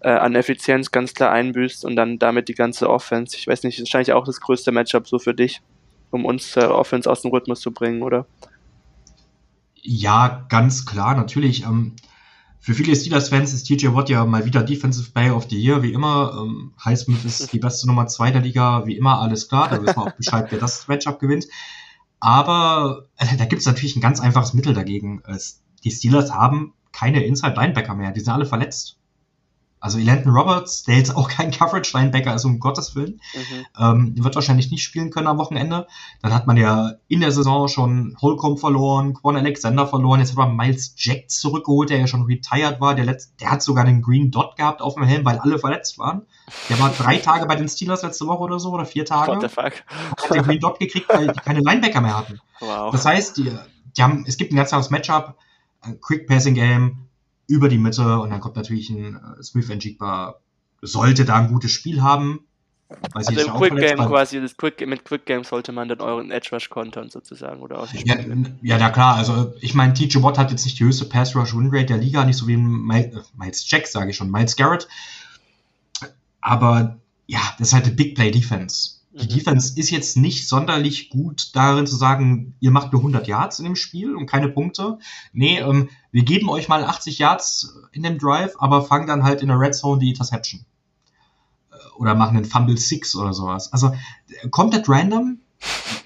[0.00, 3.36] äh, an Effizienz ganz klar einbüßt und dann damit die ganze Offense.
[3.36, 5.60] Ich weiß nicht, wahrscheinlich auch das größte Matchup so für dich,
[6.10, 8.26] um uns äh, Offense aus dem Rhythmus zu bringen, oder?
[9.74, 11.64] Ja, ganz klar, natürlich.
[11.64, 11.94] Ähm,
[12.60, 15.92] für viele Steelers-Fans ist TJ Watt ja mal wieder Defensive Player of the Year, wie
[15.92, 16.38] immer.
[16.40, 19.68] Ähm, Highsmith ist die beste Nummer zwei der Liga, wie immer, alles klar.
[19.68, 21.46] Da wissen wir auch Bescheid, wer das Matchup gewinnt.
[22.20, 25.22] Aber äh, da gibt es natürlich ein ganz einfaches Mittel dagegen.
[25.26, 28.97] Es, die Steelers haben keine Inside-Linebacker mehr, die sind alle verletzt.
[29.80, 33.66] Also Elandon Roberts, der jetzt auch kein Coverage-Linebacker ist, um Gottes Willen, mhm.
[33.78, 35.86] ähm, wird wahrscheinlich nicht spielen können am Wochenende.
[36.22, 40.36] Dann hat man ja in der Saison schon Holcomb verloren, Quan Alexander verloren, jetzt hat
[40.38, 42.94] man Miles Jack zurückgeholt, der ja schon retired war.
[42.94, 45.98] Der, letzte, der hat sogar den Green Dot gehabt auf dem Helm, weil alle verletzt
[45.98, 46.22] waren.
[46.68, 49.32] Der war drei Tage bei den Steelers letzte Woche oder so, oder vier Tage.
[49.32, 49.72] What the fuck?
[49.86, 52.40] Hat den Green Dot gekriegt, weil die keine Linebacker mehr hatten.
[52.60, 52.90] Wow.
[52.92, 53.52] Das heißt, die,
[53.96, 55.36] die haben, es gibt ein ganz klares Matchup,
[56.00, 57.07] Quick Passing Game,
[57.48, 60.36] über die Mitte und dann kommt natürlich ein äh, Smith Njigba,
[60.80, 62.46] sollte da ein gutes Spiel haben.
[63.12, 66.50] also im Quick Game quasi, das Quick, mit Quick Game sollte man dann euren Edge
[66.52, 68.16] Rush kontern sozusagen oder auch ja,
[68.62, 71.54] ja, na klar, also ich meine, TJ Watt hat jetzt nicht die höchste Pass Rush
[71.54, 74.54] Win Rate der Liga, nicht so wie Miles, äh, Miles Jack, sage ich schon, Miles
[74.56, 74.86] Garrett.
[76.40, 78.97] Aber ja, das ist halt eine Big Play Defense.
[79.10, 79.28] Die mhm.
[79.28, 83.64] Defense ist jetzt nicht sonderlich gut darin zu sagen, ihr macht nur 100 Yards in
[83.64, 84.98] dem Spiel und keine Punkte.
[85.32, 89.40] Nee, ähm, wir geben euch mal 80 Yards in dem Drive, aber fangen dann halt
[89.40, 90.66] in der Red Zone die Interception.
[91.72, 93.72] Äh, oder machen einen Fumble Six oder sowas.
[93.72, 93.94] Also
[94.50, 95.38] komplett random,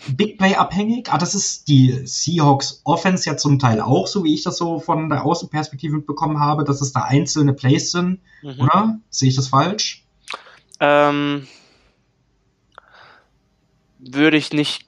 [0.08, 1.12] Big Play abhängig.
[1.12, 4.78] Ah, das ist die Seahawks Offense ja zum Teil auch, so wie ich das so
[4.78, 8.60] von der Außenperspektive mitbekommen habe, dass es da einzelne Plays sind, mhm.
[8.60, 8.98] oder?
[9.10, 10.04] Sehe ich das falsch?
[10.80, 11.46] Ähm,
[14.10, 14.86] würde ich nicht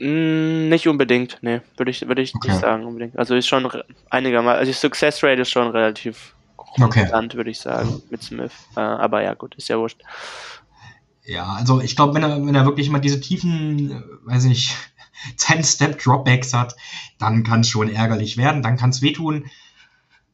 [0.00, 2.48] mm, nicht unbedingt, nee, würde ich, würde ich okay.
[2.48, 3.18] nicht sagen unbedingt.
[3.18, 3.68] Also ist schon
[4.10, 7.36] einigermaßen, also die Success Rate ist schon relativ konstant, okay.
[7.36, 8.52] würde ich sagen, mit Smith.
[8.76, 10.00] Äh, aber ja, gut, ist ja wurscht.
[11.24, 14.48] Ja, also ich glaube, wenn er, wenn er wirklich mal diese tiefen, äh, weiß ich
[14.48, 14.76] nicht,
[15.36, 16.76] 10-Step-Dropbacks hat,
[17.18, 19.50] dann kann es schon ärgerlich werden, dann kann es wehtun.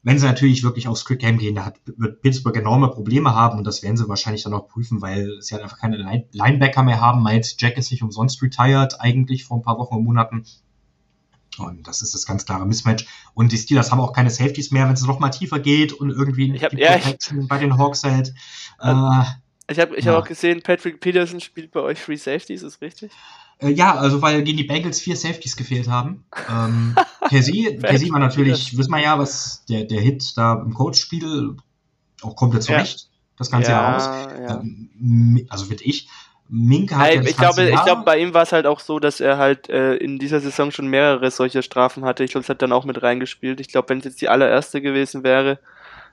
[0.05, 3.57] Wenn sie natürlich wirklich aufs Quick Game gehen, da hat, wird Pittsburgh enorme Probleme haben
[3.57, 6.83] und das werden sie wahrscheinlich dann auch prüfen, weil sie halt einfach keine Line Linebacker
[6.83, 7.23] mehr haben.
[7.23, 10.45] Miles Jack ist nicht umsonst retired, eigentlich vor ein paar Wochen und Monaten.
[11.57, 13.07] Und das ist das ganz klare Mismatch.
[13.33, 16.11] Und die Steelers haben auch keine Safeties mehr, wenn es noch mal tiefer geht und
[16.11, 18.31] irgendwie ich hab, ja, ich, bei den Hawks hält.
[18.79, 19.23] Äh,
[19.67, 20.13] ich habe ich ja.
[20.13, 23.11] hab auch gesehen, Patrick Peterson spielt bei euch Free Safeties, ist richtig?
[23.59, 26.25] Äh, ja, also weil gegen die Bengals vier Safeties gefehlt haben.
[26.49, 26.95] Ähm,
[27.29, 31.55] Casey, Casey war natürlich, wissen wir ja, was der, der Hit da im Coach-Spiel
[32.21, 32.99] auch komplett zurecht.
[32.99, 33.07] Ja.
[33.37, 34.05] Das ganze ja, Jahr aus.
[34.05, 34.61] Ja.
[34.61, 36.07] Ähm, also wird ich.
[36.47, 39.19] Mink hat hey, ich glaube, ich glaube, bei ihm war es halt auch so, dass
[39.19, 42.23] er halt äh, in dieser Saison schon mehrere solche Strafen hatte.
[42.23, 43.59] Ich glaube, es hat dann auch mit reingespielt.
[43.59, 45.57] Ich glaube, wenn es jetzt die allererste gewesen wäre,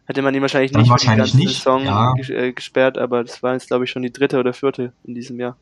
[0.06, 1.62] hätte man ihn wahrscheinlich nicht wahrscheinlich die ganze nicht.
[1.62, 2.14] Saison ja.
[2.16, 5.38] Äh, gesperrt, aber das war jetzt, glaube ich, schon die dritte oder vierte in diesem
[5.38, 5.56] Jahr.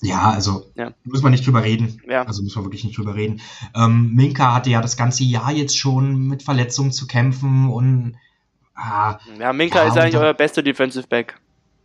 [0.00, 0.92] Ja, also ja.
[1.04, 2.00] muss man nicht drüber reden.
[2.08, 2.22] Ja.
[2.22, 3.40] Also muss man wirklich nicht drüber reden.
[3.74, 8.16] Ähm, Minka hatte ja das ganze Jahr jetzt schon mit Verletzungen zu kämpfen und
[8.74, 11.40] ah, Ja, Minka ja, ist eigentlich euer bester Defensive Back,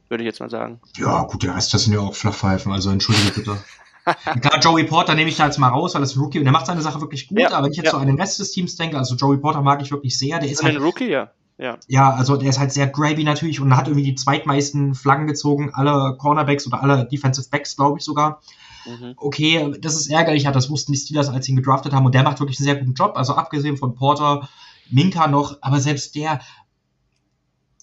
[0.09, 0.79] würde ich jetzt mal sagen.
[0.97, 3.57] Ja, gut, der Rest das sind ja auch Flachpfeifen, also entschuldige bitte.
[4.41, 6.43] Klar, Joey Porter nehme ich da jetzt mal raus, weil das ist ein Rookie und
[6.43, 8.37] der macht seine Sache wirklich gut, ja, aber wenn ich jetzt so an den Rest
[8.39, 11.09] des Teams denke, also Joey Porter mag ich wirklich sehr, der ist halt, ein Rookie,
[11.09, 11.31] ja.
[11.57, 11.77] Ja.
[11.87, 15.71] ja, also der ist halt sehr gravy natürlich und hat irgendwie die zweitmeisten Flaggen gezogen,
[15.73, 18.41] alle Cornerbacks oder alle Defensive Backs, glaube ich sogar.
[18.85, 19.13] Mhm.
[19.17, 22.23] Okay, das ist ärgerlich, das wussten die Steelers, als sie ihn gedraftet haben und der
[22.23, 24.49] macht wirklich einen sehr guten Job, also abgesehen von Porter,
[24.89, 26.41] Minka noch, aber selbst der,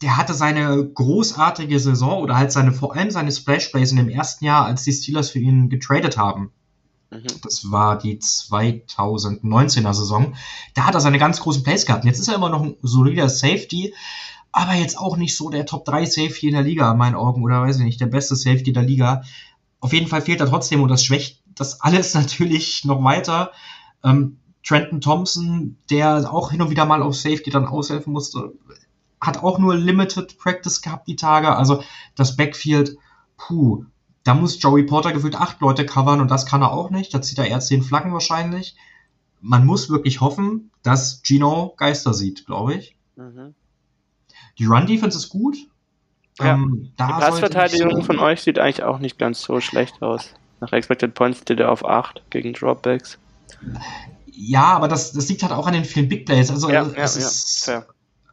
[0.02, 4.09] der hatte seine großartige Saison oder halt seine, vor allem seine Splash Plays in dem
[4.09, 6.52] ersten Jahr, als die Steelers für ihn getradet haben.
[7.10, 7.26] Mhm.
[7.42, 10.34] Das war die 2019er Saison.
[10.74, 12.04] Da hat er seine ganz großen Plays gehabt.
[12.04, 13.94] Jetzt ist er immer noch ein solider Safety,
[14.52, 17.42] aber jetzt auch nicht so der Top 3 Safety in der Liga, in meinen Augen,
[17.42, 19.22] oder weiß ich nicht, der beste Safety der Liga.
[19.80, 23.52] Auf jeden Fall fehlt er trotzdem und das schwächt das alles natürlich noch weiter.
[24.02, 28.52] Ähm, Trenton Thompson, der auch hin und wieder mal auf Safety dann aushelfen musste,
[29.20, 31.54] hat auch nur Limited Practice gehabt die Tage.
[31.56, 31.82] Also
[32.14, 32.96] das Backfield,
[33.36, 33.84] puh,
[34.24, 37.14] da muss Joey Porter gefühlt acht Leute covern und das kann er auch nicht.
[37.14, 38.76] Da zieht er eher zehn Flaggen wahrscheinlich.
[39.40, 42.96] man muss wirklich hoffen, dass Gino Geister sieht, glaube ich.
[43.16, 43.54] Mhm.
[44.59, 45.56] Die Run-Defense ist gut.
[46.38, 46.54] Ja.
[46.54, 50.35] Ähm, die Passverteidigung von euch sieht eigentlich auch nicht ganz so schlecht aus.
[50.61, 53.18] Nach Expected Points steht er auf 8 gegen Dropbacks.
[54.26, 56.50] Ja, aber das, das liegt halt auch an den vielen Big Plays.
[56.50, 57.85] Also, ja, es ja, ist, ja.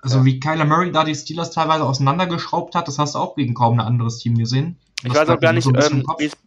[0.02, 3.54] also wie Kyler Murray da die Steelers teilweise auseinandergeschraubt hat, das hast du auch gegen
[3.54, 4.78] kaum ein anderes Team gesehen.
[5.04, 6.04] Ich weiß auch gar nicht, so ähm,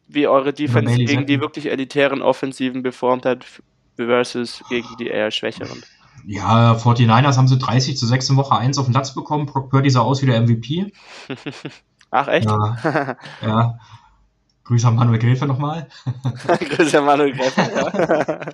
[0.08, 3.46] wie eure Defense gegen die wirklich elitären Offensiven beformt hat
[3.96, 5.82] versus gegen die eher schwächeren.
[6.26, 9.46] Ja, 49ers haben sie 30 zu 6 in Woche 1 auf den Platz bekommen.
[9.46, 10.92] Brock Purdy sah aus wie der MVP.
[12.10, 12.46] Ach, echt?
[12.48, 13.16] Ja.
[13.42, 13.78] ja.
[14.64, 15.88] Grüße an Manuel Gräfe nochmal.
[16.46, 18.52] Grüße an Manuel Gräfe.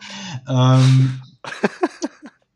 [0.48, 1.22] ähm,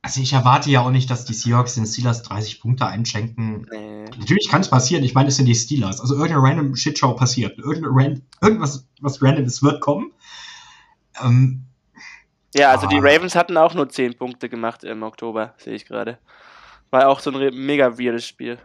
[0.02, 3.66] also ich erwarte ja auch nicht, dass die Seahawks den Steelers 30 Punkte einschenken.
[3.70, 3.99] Nee.
[4.18, 5.04] Natürlich kann es passieren.
[5.04, 6.00] Ich meine, es sind die Steelers.
[6.00, 7.58] Also irgendeine random Shitshow passiert.
[7.58, 10.12] Irgendeine irgendwas, was random ist, wird kommen.
[11.22, 11.64] Ähm,
[12.54, 12.88] ja, also ah.
[12.88, 16.18] die Ravens hatten auch nur 10 Punkte gemacht im Oktober, sehe ich gerade.
[16.90, 18.58] War auch so ein mega weirdes Spiel.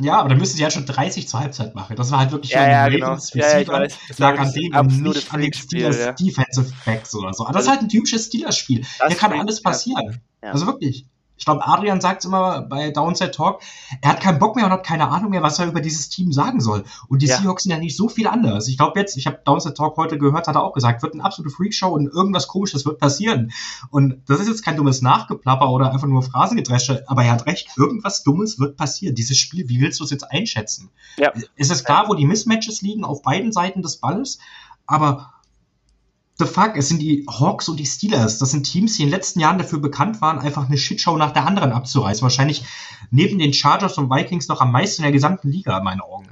[0.00, 1.96] Ja, aber dann müssten sie halt schon 30 zur Halbzeit machen.
[1.96, 3.06] Das war halt wirklich ja, ja, genau.
[3.06, 3.98] Ravens ja, ich weiß.
[4.08, 6.12] Das lag an dem und nicht an den Steelers ja.
[6.12, 7.44] Defensive Backs oder so.
[7.44, 8.84] Aber das ist halt ein typisches Steelers-Spiel.
[8.84, 10.20] Hier kann alles passieren.
[10.42, 10.52] Ja.
[10.52, 11.06] Also wirklich
[11.38, 13.62] ich glaube, Adrian sagt es immer bei Downside Talk,
[14.02, 16.32] er hat keinen Bock mehr und hat keine Ahnung mehr, was er über dieses Team
[16.32, 16.84] sagen soll.
[17.08, 17.38] Und die ja.
[17.38, 18.66] Seahawks sind ja nicht so viel anders.
[18.66, 21.24] Ich glaube jetzt, ich habe Downside Talk heute gehört, hat er auch gesagt, wird eine
[21.24, 23.52] absolute Freakshow und irgendwas komisches wird passieren.
[23.90, 27.68] Und das ist jetzt kein dummes Nachgeplapper oder einfach nur Phrasengedresche, aber er hat recht,
[27.76, 29.14] irgendwas Dummes wird passieren.
[29.14, 30.90] Dieses Spiel, wie willst du es jetzt einschätzen?
[31.16, 31.32] Ja.
[31.54, 34.40] Ist es klar, wo die Mismatches liegen auf beiden Seiten des Balles?
[34.86, 35.34] Aber
[36.38, 38.38] the fuck, es sind die Hawks und die Steelers.
[38.38, 41.32] Das sind Teams, die in den letzten Jahren dafür bekannt waren, einfach eine Shitshow nach
[41.32, 42.22] der anderen abzureißen.
[42.22, 42.64] Wahrscheinlich
[43.10, 46.28] neben den Chargers und Vikings noch am meisten in der gesamten Liga, in meinen Augen.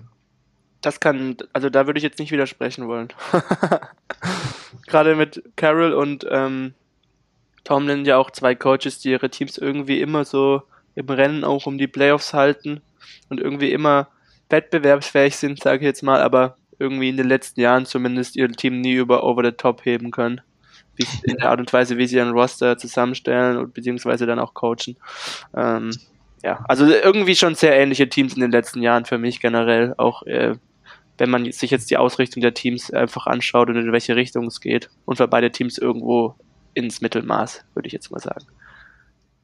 [0.81, 3.09] Das kann, also da würde ich jetzt nicht widersprechen wollen.
[4.87, 6.75] Gerade mit Carroll und ähm,
[7.64, 10.62] Tomlin ja auch zwei Coaches, die ihre Teams irgendwie immer so
[10.95, 12.81] im Rennen auch um die Playoffs halten
[13.29, 14.09] und irgendwie immer
[14.49, 18.81] wettbewerbsfähig sind, sage ich jetzt mal, aber irgendwie in den letzten Jahren zumindest ihr Team
[18.81, 20.41] nie über Over the Top heben können.
[21.25, 24.97] In der Art und Weise, wie sie ihren Roster zusammenstellen und beziehungsweise dann auch coachen.
[25.55, 25.91] Ähm,
[26.43, 29.95] ja, also irgendwie schon sehr ähnliche Teams in den letzten Jahren für mich generell.
[29.99, 30.55] Auch äh,
[31.19, 34.61] wenn man sich jetzt die Ausrichtung der Teams einfach anschaut und in welche Richtung es
[34.61, 34.91] geht.
[35.05, 36.35] Und für beide Teams irgendwo
[36.75, 38.47] ins Mittelmaß, würde ich jetzt mal sagen.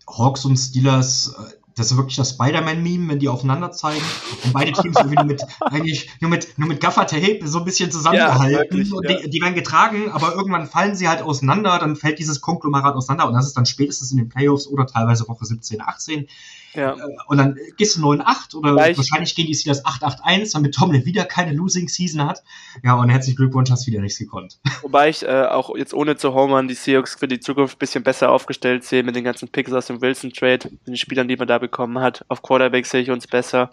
[0.06, 4.04] Hawks und Steelers äh, das ist wirklich das Spider-Man-Meme, wenn die aufeinander zeigen
[4.44, 7.90] und beide Teams irgendwie nur mit, eigentlich nur mit, nur mit Gaffer-Tape so ein bisschen
[7.90, 8.52] zusammengehalten.
[8.52, 12.18] Ja, wirklich, und die, die, werden getragen, aber irgendwann fallen sie halt auseinander, dann fällt
[12.18, 15.80] dieses Konglomerat auseinander und das ist dann spätestens in den Playoffs oder teilweise Woche 17,
[15.80, 16.28] 18.
[16.74, 16.94] Ja.
[16.94, 18.96] Äh, und dann gehst du 9-8 oder Gleich.
[18.96, 22.42] wahrscheinlich gehen die Steelers 8-8-1, damit Tomlin wieder keine Losing Season hat.
[22.82, 24.58] Ja, und herzlichen Glückwunsch, hast wieder nichts gekonnt.
[24.82, 28.02] Wobei ich äh, auch jetzt ohne zu homern die Seahawks für die Zukunft ein bisschen
[28.02, 31.36] besser aufgestellt sehe mit den ganzen Picks aus dem Wilson Trade, mit den Spielern, die
[31.36, 32.24] man da bekommen hat.
[32.28, 33.70] Auf Quarterback sehe ich uns besser.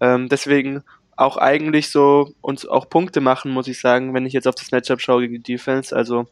[0.00, 0.82] Ähm, deswegen
[1.16, 4.70] auch eigentlich so uns auch Punkte machen, muss ich sagen, wenn ich jetzt auf das
[4.70, 5.96] Matchup schaue gegen die Defense.
[5.96, 6.26] Also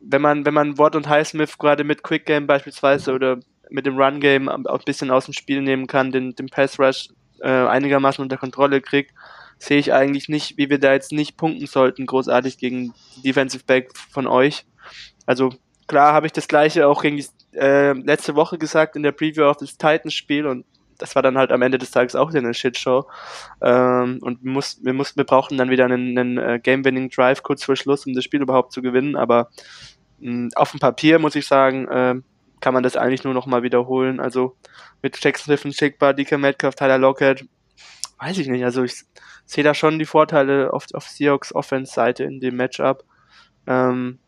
[0.00, 3.38] wenn man, wenn man Wort und Highsmith gerade mit Quick Game beispielsweise oder
[3.70, 7.08] mit dem Run-Game ein bisschen aus dem Spiel nehmen kann, den, den Pass-Rush
[7.40, 9.12] äh, einigermaßen unter Kontrolle kriegt,
[9.58, 13.90] sehe ich eigentlich nicht, wie wir da jetzt nicht punkten sollten, großartig gegen Defensive Back
[14.10, 14.66] von euch.
[15.24, 15.50] Also
[15.86, 19.44] klar habe ich das gleiche auch gegen die äh, letzte Woche gesagt in der Preview
[19.44, 20.64] auf das Titans-Spiel und
[20.98, 23.06] das war dann halt am Ende des Tages auch eine Shitshow.
[23.60, 27.64] Ähm, und wir, muss, wir, mussten, wir brauchten dann wieder einen, einen äh, Game-Winning-Drive kurz
[27.64, 29.16] vor Schluss, um das Spiel überhaupt zu gewinnen.
[29.16, 29.50] Aber
[30.20, 32.14] mh, auf dem Papier muss ich sagen, äh,
[32.60, 34.20] kann man das eigentlich nur noch mal wiederholen.
[34.20, 34.56] Also
[35.02, 37.44] mit Jackson Smith, Schickbar, DK Metcalf, Tyler Lockett,
[38.18, 38.64] weiß ich nicht.
[38.64, 39.04] Also ich
[39.44, 43.04] sehe da schon die Vorteile auf, auf Seahawks Offense-Seite in dem Matchup.
[43.66, 44.18] Ähm,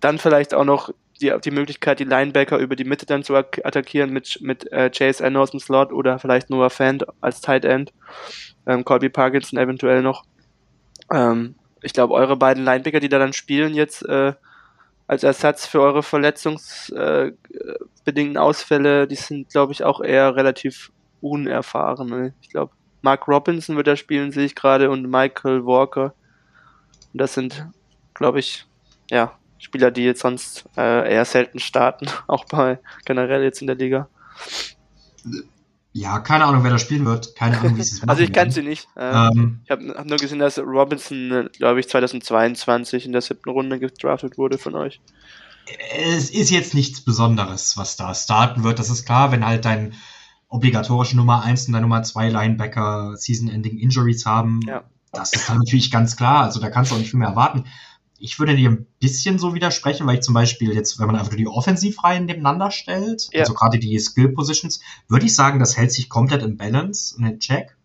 [0.00, 4.12] dann vielleicht auch noch die, die Möglichkeit, die Linebacker über die Mitte dann zu attackieren
[4.12, 7.92] mit, mit äh, Chase aus dem Slot oder vielleicht Noah Fant als Tight End.
[8.66, 10.24] Ähm, Colby Parkinson eventuell noch.
[11.12, 14.32] Ähm, ich glaube, eure beiden Linebacker, die da dann spielen jetzt, äh,
[15.06, 22.08] als Ersatz für eure verletzungsbedingten äh, Ausfälle, die sind, glaube ich, auch eher relativ unerfahren.
[22.08, 22.34] Ne?
[22.40, 26.14] Ich glaube, Mark Robinson wird da spielen, sehe ich gerade, und Michael Walker.
[27.12, 27.66] Und das sind,
[28.14, 28.66] glaube ich,
[29.10, 33.76] ja, Spieler, die jetzt sonst äh, eher selten starten, auch bei generell jetzt in der
[33.76, 34.08] Liga.
[35.96, 37.36] Ja, keine Ahnung, wer da spielen wird.
[37.36, 38.10] Keine Ahnung, wie sie es machen.
[38.10, 38.88] also ich kenne sie nicht.
[38.96, 43.48] Ähm, ähm, ich habe hab nur gesehen, dass Robinson, glaube ich, 2022 in der siebten
[43.48, 45.00] Runde gedraftet wurde von euch.
[45.96, 48.80] Es ist jetzt nichts Besonderes, was da starten wird.
[48.80, 49.94] Das ist klar, wenn halt dein
[50.48, 54.60] obligatorische Nummer 1 und dein Nummer 2 Linebacker Season-Ending Injuries haben.
[54.66, 54.82] Ja.
[55.12, 56.42] Das ist dann natürlich ganz klar.
[56.42, 57.66] Also da kannst du auch nicht viel mehr erwarten.
[58.24, 61.34] Ich würde dir ein bisschen so widersprechen, weil ich zum Beispiel jetzt, wenn man einfach
[61.34, 63.40] die Offensivreihen nebeneinander stellt, Ja.
[63.40, 67.26] also gerade die Skill Positions, würde ich sagen, das hält sich komplett im Balance und
[67.26, 67.76] in Check.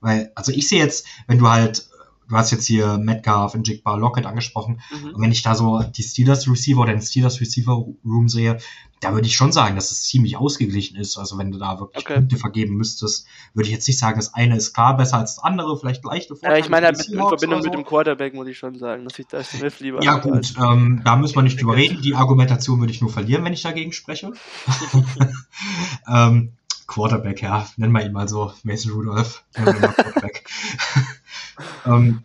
[0.00, 1.89] Weil, also ich sehe jetzt, wenn du halt,
[2.30, 5.14] du hast jetzt hier Metcalf, Njigba, Lockett angesprochen, Mhm.
[5.14, 7.72] und wenn ich da so die Steelers Receiver oder den Steelers Receiver
[8.04, 8.58] Room sehe,
[9.00, 11.16] da würde ich schon sagen, dass es ziemlich ausgeglichen ist.
[11.16, 12.16] Also wenn du da wirklich Okay.
[12.16, 15.44] Punkte vergeben müsstest, würde ich jetzt nicht sagen, das eine ist klar besser als das
[15.44, 18.58] andere, vielleicht leichte Ja, ich meine, mit, in Verbindung oder mit dem Quarterback muss ich
[18.58, 21.76] schon sagen, dass ich da Smith lieber Ja gut, ähm, da müssen wir nicht drüber
[21.76, 22.02] reden.
[22.02, 24.32] Die Argumentation würde ich nur verlieren, wenn ich dagegen spreche.
[26.12, 26.52] ähm,
[26.86, 28.52] Quarterback, ja, nennen wir ihn mal so.
[28.64, 29.44] Mason Rudolph.
[29.54, 30.44] Quarterback.
[31.86, 32.22] ähm,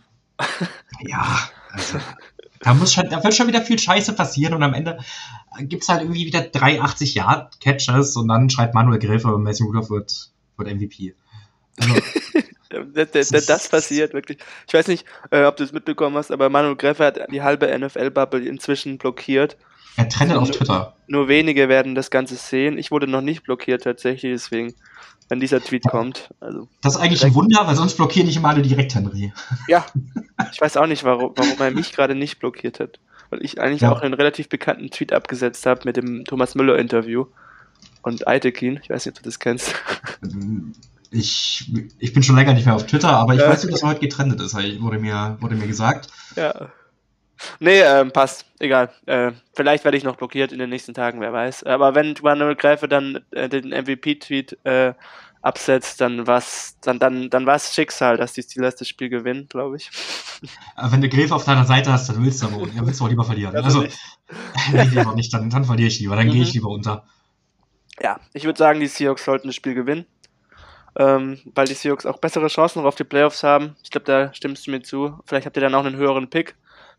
[1.02, 1.40] ja,
[1.72, 2.00] also,
[2.60, 5.00] da muss schon, da wird schon wieder viel Scheiße passieren und am Ende
[5.62, 10.32] gibt's halt irgendwie wieder 83 Yard Catches und dann schreibt Manuel Gräfe, Mason Rudolph wird,
[10.58, 11.16] wird MVP.
[11.80, 11.94] Also,
[12.94, 14.38] Das, das, das, passiert wirklich.
[14.68, 17.68] Ich weiß nicht, äh, ob du es mitbekommen hast, aber Manuel Greffer hat die halbe
[17.78, 19.58] NFL-Bubble inzwischen blockiert.
[19.96, 20.96] er trendet auf Twitter.
[21.08, 22.78] Nur wenige werden das Ganze sehen.
[22.78, 24.74] Ich wurde noch nicht blockiert tatsächlich, deswegen,
[25.30, 26.30] wenn dieser Tweet kommt.
[26.40, 29.34] Also, Das ist eigentlich ein Wunder, weil sonst blockieren nicht immer alle direkt Henry.
[29.68, 29.86] ja,
[30.52, 33.00] ich weiß auch nicht, warum, warum er mich gerade nicht blockiert hat.
[33.32, 33.92] Weil ich eigentlich Ja.
[33.92, 37.26] auch einen relativ bekannten Tweet abgesetzt habe mit dem Thomas Müller-Interview
[38.04, 38.80] und Eitekin.
[38.84, 39.74] Ich weiß nicht, ob du das kennst.
[41.12, 43.50] Ich, ich bin schon länger nicht mehr auf Twitter, aber ich Ja.
[43.50, 46.08] weiß nicht, dass er heute getrennt ist, wurde mir, wurde mir gesagt.
[46.36, 46.70] Ja.
[47.60, 48.46] Nee, ähm, passt.
[48.60, 48.92] Egal.
[49.06, 51.64] Äh, vielleicht werde ich noch blockiert in den nächsten Tagen, wer weiß.
[51.64, 54.94] Aber wenn Manuel Greife dann äh, den MVP-Tweet äh,
[55.42, 59.78] absetzt, dann war's, dann, dann, dann war's Schicksal, dass die Steelers das Spiel gewinnen, glaube
[59.78, 59.92] ich.
[60.76, 63.06] Aber wenn du Griff auf deiner Seite hast, dann willst du aber ja, willst du
[63.06, 63.56] auch lieber verlieren.
[63.56, 63.98] Also nicht.
[64.74, 66.54] nee, lieber nicht, dann, dann verliere ich lieber, dann gehe ich Mhm.
[66.54, 67.06] lieber unter.
[68.02, 70.06] Ja, ich würde sagen, die Seahawks sollten das Spiel gewinnen.
[70.98, 73.76] Ähm, weil die Seahawks auch bessere Chancen auf die Playoffs haben.
[73.84, 75.20] Ich glaube, da stimmst du mir zu.
[75.26, 76.56] Vielleicht habt ihr dann auch einen höheren Pick.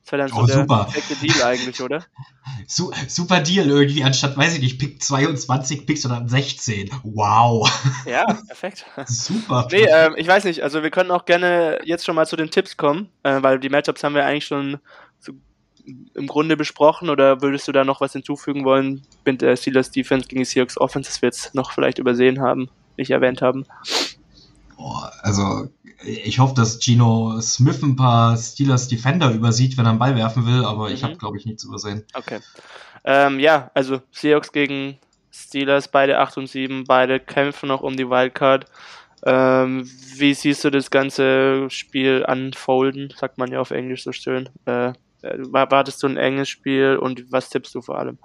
[0.07, 0.84] Das wäre dann so Oh, der super.
[0.84, 2.04] perfekte Deal eigentlich, oder?
[2.68, 6.90] Su super Deal irgendwie, anstatt, weiß ich nicht, Pick 22 Picks oder 16.
[7.02, 7.68] Wow.
[8.07, 8.86] Ja, perfekt.
[9.07, 9.66] Super.
[9.72, 12.52] Nee, ähm, ich weiß nicht, also wir können auch gerne jetzt schon mal zu den
[12.52, 14.78] Tipps kommen, äh, weil die Matchups haben wir eigentlich schon
[15.18, 15.32] so
[16.14, 20.28] im Grunde besprochen oder würdest du da noch was hinzufügen wollen mit der Steelers Defense
[20.28, 23.66] gegen die Seahawks Offense, das wir jetzt noch vielleicht übersehen haben, nicht erwähnt haben?
[24.76, 25.68] Boah, also,
[26.05, 30.47] ich hoffe, dass Gino Smith ein paar Steelers Defender übersieht, wenn er einen Ball werfen
[30.47, 31.07] will, aber ich Mhm.
[31.07, 32.05] habe, glaube ich, nichts übersehen.
[32.14, 32.40] Okay.
[33.05, 34.99] Ähm, ja, also Seahawks gegen
[35.30, 38.66] Steelers, beide 8 und 7, beide kämpfen noch um die Wildcard.
[39.24, 44.49] Ähm, wie siehst du das ganze Spiel unfolden, sagt man ja auf Englisch so schön.
[44.66, 44.88] Äh,
[45.22, 48.18] äh, wartest du ein enges Spiel und was tippst du vor allem?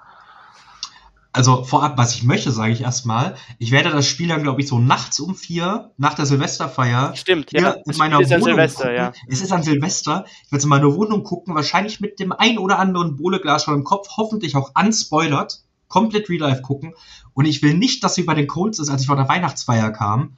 [1.33, 3.35] Also vorab, was ich möchte, sage ich erstmal.
[3.57, 7.51] Ich werde das Spiel dann, glaube ich, so nachts um vier, nach der Silvesterfeier, Stimmt,
[7.51, 7.71] hier ja.
[7.71, 8.95] in meiner Spiel ist an Wohnung Silvester, gucken.
[8.95, 9.13] ja.
[9.27, 10.25] Es ist an Silvester.
[10.45, 13.75] Ich werde es in meiner Wohnung gucken, wahrscheinlich mit dem ein oder anderen Bohleglas schon
[13.75, 16.93] im Kopf, hoffentlich auch unspoilert, komplett Real Life gucken.
[17.33, 19.91] Und ich will nicht, dass sie bei den Colts ist, als ich vor der Weihnachtsfeier
[19.91, 20.37] kam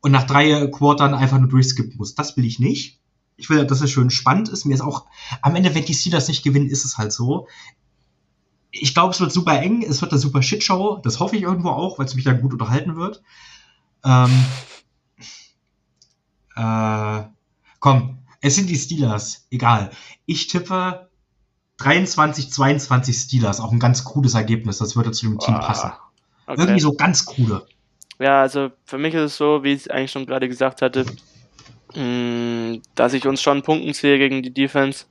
[0.00, 2.14] und nach drei Quartern einfach nur durchskippen muss.
[2.14, 2.98] Das will ich nicht.
[3.36, 4.64] Ich will, dass es schön spannend ist.
[4.64, 5.06] Mir ist auch,
[5.42, 7.48] am Ende, wenn die Steelers nicht gewinnen, ist es halt so.
[8.72, 11.00] Ich glaube, es wird super eng, es wird eine super Shitshow.
[11.04, 13.22] Das hoffe ich irgendwo auch, weil es mich dann gut unterhalten wird.
[14.04, 14.44] Ähm,
[16.56, 17.22] äh,
[17.78, 19.46] komm, es sind die Steelers.
[19.50, 19.90] Egal.
[20.26, 21.08] Ich tippe
[21.78, 23.60] 23, 22 Steelers.
[23.60, 24.78] Auch ein ganz cooles Ergebnis.
[24.78, 25.92] Das würde zu dem Team Ah, passen.
[26.46, 26.60] Okay.
[26.60, 27.66] Irgendwie so ganz coole.
[28.18, 31.04] Ja, also für mich ist es so, wie ich es eigentlich schon gerade gesagt hatte,
[31.94, 35.06] mh, dass ich uns schon punkten sehe gegen die Defense,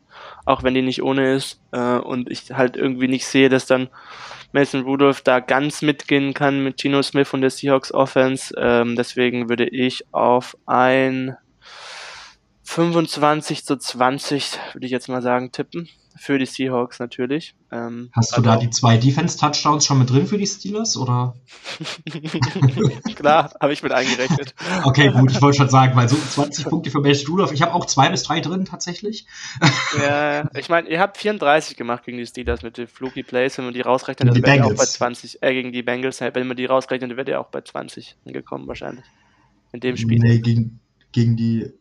[0.45, 1.61] auch wenn die nicht ohne ist.
[1.71, 3.89] Äh, und ich halt irgendwie nicht sehe, dass dann
[4.53, 8.53] Mason Rudolph da ganz mitgehen kann mit Gino Smith und der Seahawks Offense.
[8.57, 11.37] Ähm, deswegen würde ich auf ein
[12.63, 15.89] 25 zu 20, würde ich jetzt mal sagen, tippen.
[16.17, 17.55] Für die Seahawks natürlich.
[17.71, 20.97] Ähm, Hast du also- da die zwei Defense-Touchdowns schon mit drin für die Steelers?
[20.97, 21.35] Oder?
[23.15, 24.53] Klar, habe ich mit eingerechnet.
[24.83, 27.51] Okay, gut, ich wollte schon sagen, weil so 20 Punkte für Mason Rudolph.
[27.51, 29.25] Ich habe auch zwei bis drei drin tatsächlich.
[29.99, 33.65] Ja, ich meine, ihr habt 34 gemacht gegen die Steelers mit den Fluky Plays, wenn
[33.65, 34.93] man die rausrechnet, dann wärt ihr auch bei Bengals.
[34.93, 38.17] 20, äh, gegen die Bengals, wenn man die rausrechnet, dann wärt ihr auch bei 20
[38.25, 39.05] angekommen wahrscheinlich.
[39.71, 40.19] In dem Spiel.
[40.19, 40.79] Nee, gegen,
[41.11, 41.71] gegen die.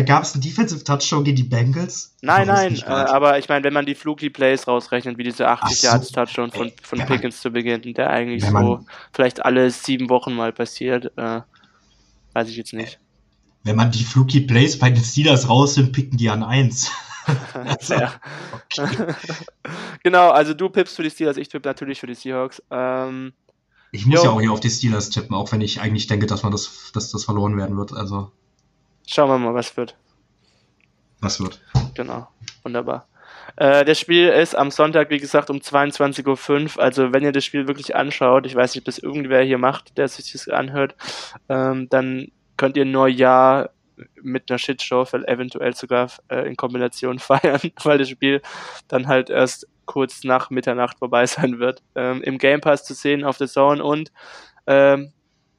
[0.00, 2.16] Gab es einen Defensive Touchdown gegen die Bengals?
[2.22, 5.64] Nein, nein, äh, aber ich meine, wenn man die Fluky Plays rausrechnet, wie diese 80
[5.68, 5.86] Ach so.
[5.86, 9.44] Yards Touchdown von, Ey, von wenn man- Pickens zu Beginn, der eigentlich so man- vielleicht
[9.44, 11.42] alle sieben Wochen mal passiert, äh,
[12.32, 12.98] weiß ich jetzt nicht.
[13.64, 16.90] Wenn man die Fluky Plays bei den Steelers rausnimmt, picken die an eins.
[17.88, 18.14] ja.
[18.74, 19.14] Okay.
[20.02, 22.62] genau, also du pippst für die Steelers, ich tippe natürlich für die Seahawks.
[22.70, 23.32] Ähm,
[23.92, 24.24] Ich muss Jo.
[24.24, 26.90] ja auch hier auf die Steelers tippen, auch wenn ich eigentlich denke, dass man das,
[26.94, 27.92] dass das verloren werden wird.
[27.92, 28.32] Also,
[29.06, 29.96] schauen wir mal, was wird.
[31.20, 31.60] was wird?
[31.94, 32.28] Genau,
[32.62, 33.06] wunderbar.
[33.56, 36.82] Äh, das Spiel ist am Sonntag, wie gesagt, um 22.05 Uhr.
[36.82, 39.96] Also, wenn ihr das Spiel wirklich anschaut, ich weiß nicht, ob das irgendwer hier macht,
[39.98, 40.94] der sich das anhört,
[41.48, 43.70] ähm, dann könnt ihr Neujahr
[44.20, 48.42] mit einer Shitshow eventuell sogar äh, in Kombination feiern, weil das Spiel
[48.88, 51.82] dann halt erst kurz nach Mitternacht vorbei sein wird.
[51.94, 54.12] Ähm, Im Game Pass zu sehen auf der Zone und
[54.66, 55.12] ähm,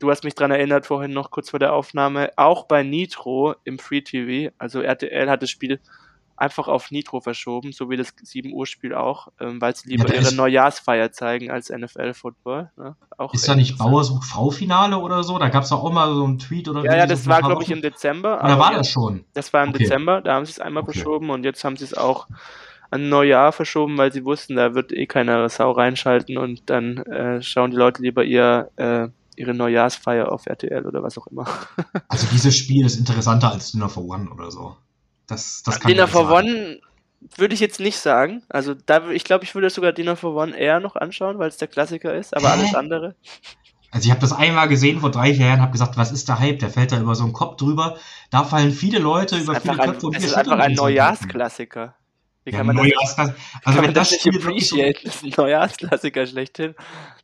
[0.03, 3.79] du hast mich dran erinnert vorhin noch kurz vor der Aufnahme, auch bei Nitro im
[3.79, 5.79] Free TV, also RTL hat das Spiel
[6.35, 10.09] einfach auf Nitro verschoben, so wie das 7 Uhr Spiel auch, ähm, weil sie lieber
[10.09, 12.69] ja, ihre Neujahrsfeier zeigen als NFL Football.
[12.75, 12.97] Ne?
[13.31, 15.39] Ist da nicht Bauersuch Frau Finale oder so?
[15.39, 17.63] Da gab es auch mal so einen Tweet oder Ja, ja, das so war glaube
[17.63, 18.43] ich im Dezember.
[18.43, 19.23] Oder war das schon?
[19.33, 19.79] Das war im okay.
[19.83, 20.93] Dezember, da haben sie es einmal okay.
[20.93, 22.27] verschoben und jetzt haben sie es auch
[22.89, 27.41] an Neujahr verschoben, weil sie wussten, da wird eh keiner Sau reinschalten und dann äh,
[27.41, 29.07] schauen die Leute lieber ihr äh,
[29.37, 31.45] ihre Neujahrsfeier auf RTL oder was auch immer.
[32.07, 34.75] also dieses Spiel ist interessanter als Dinner for One oder so.
[35.27, 36.47] Das, das kann Dinner for sagen.
[36.47, 36.79] One
[37.37, 38.43] würde ich jetzt nicht sagen.
[38.49, 41.57] Also da, ich glaube, ich würde sogar Dinner for One eher noch anschauen, weil es
[41.57, 42.59] der Klassiker ist, aber Hä?
[42.59, 43.15] alles andere.
[43.91, 46.59] Also ich habe das einmal gesehen vor drei Jahren, habe gesagt, was ist der Hype?
[46.59, 47.97] Der fällt da über so einen Kopf drüber.
[48.31, 51.95] Da fallen viele Leute über viele Köpfe und Es ist einfach ein Neujahrsklassiker.
[52.45, 53.33] Wie kann man das, also
[53.63, 54.99] kann man das, das Spiel appreciate?
[54.99, 56.75] So, das ist ein Neujahrsklassiker schlechthin.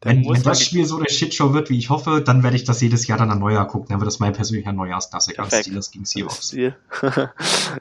[0.01, 2.79] Wenn, wenn das Spiel so eine Shitshow wird, wie ich hoffe, dann werde ich das
[2.79, 3.89] jedes Jahr dann an Neujahr gucken.
[3.89, 5.45] Dann wird das mein persönlicher Neujahrsklassiker.
[5.51, 6.55] Steelers gegen Seahawks.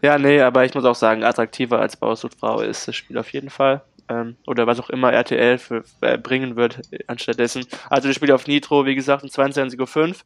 [0.03, 3.51] ja, nee, aber ich muss auch sagen, attraktiver als Bausuchtfrau ist das Spiel auf jeden
[3.51, 3.83] Fall.
[4.09, 7.67] Ähm, oder was auch immer RTL für, äh, bringen wird anstattdessen.
[7.89, 10.25] Also das Spiel auf Nitro, wie gesagt, um 22.05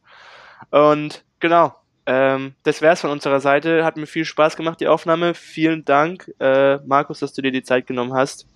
[0.70, 0.94] Uhr.
[0.94, 1.74] Und genau,
[2.06, 3.84] ähm, das wär's von unserer Seite.
[3.84, 5.34] Hat mir viel Spaß gemacht, die Aufnahme.
[5.34, 8.46] Vielen Dank, äh, Markus, dass du dir die Zeit genommen hast.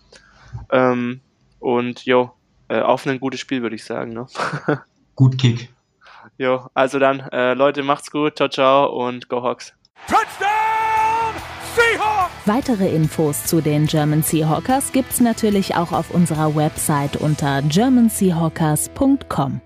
[0.71, 1.21] Ähm,
[1.61, 2.33] und jo,
[2.69, 4.13] äh, auf ein gutes Spiel, würde ich sagen.
[4.13, 4.27] Ne?
[5.15, 5.69] Gut Kick.
[6.39, 9.73] Jo, also dann, äh, Leute, macht's gut, ciao, ciao und go Hawks.
[10.07, 11.35] Touchdown
[11.75, 12.33] Seahawks!
[12.45, 19.63] Weitere Infos zu den German Seahawkers gibt's natürlich auch auf unserer Website unter germanseahawkers.com.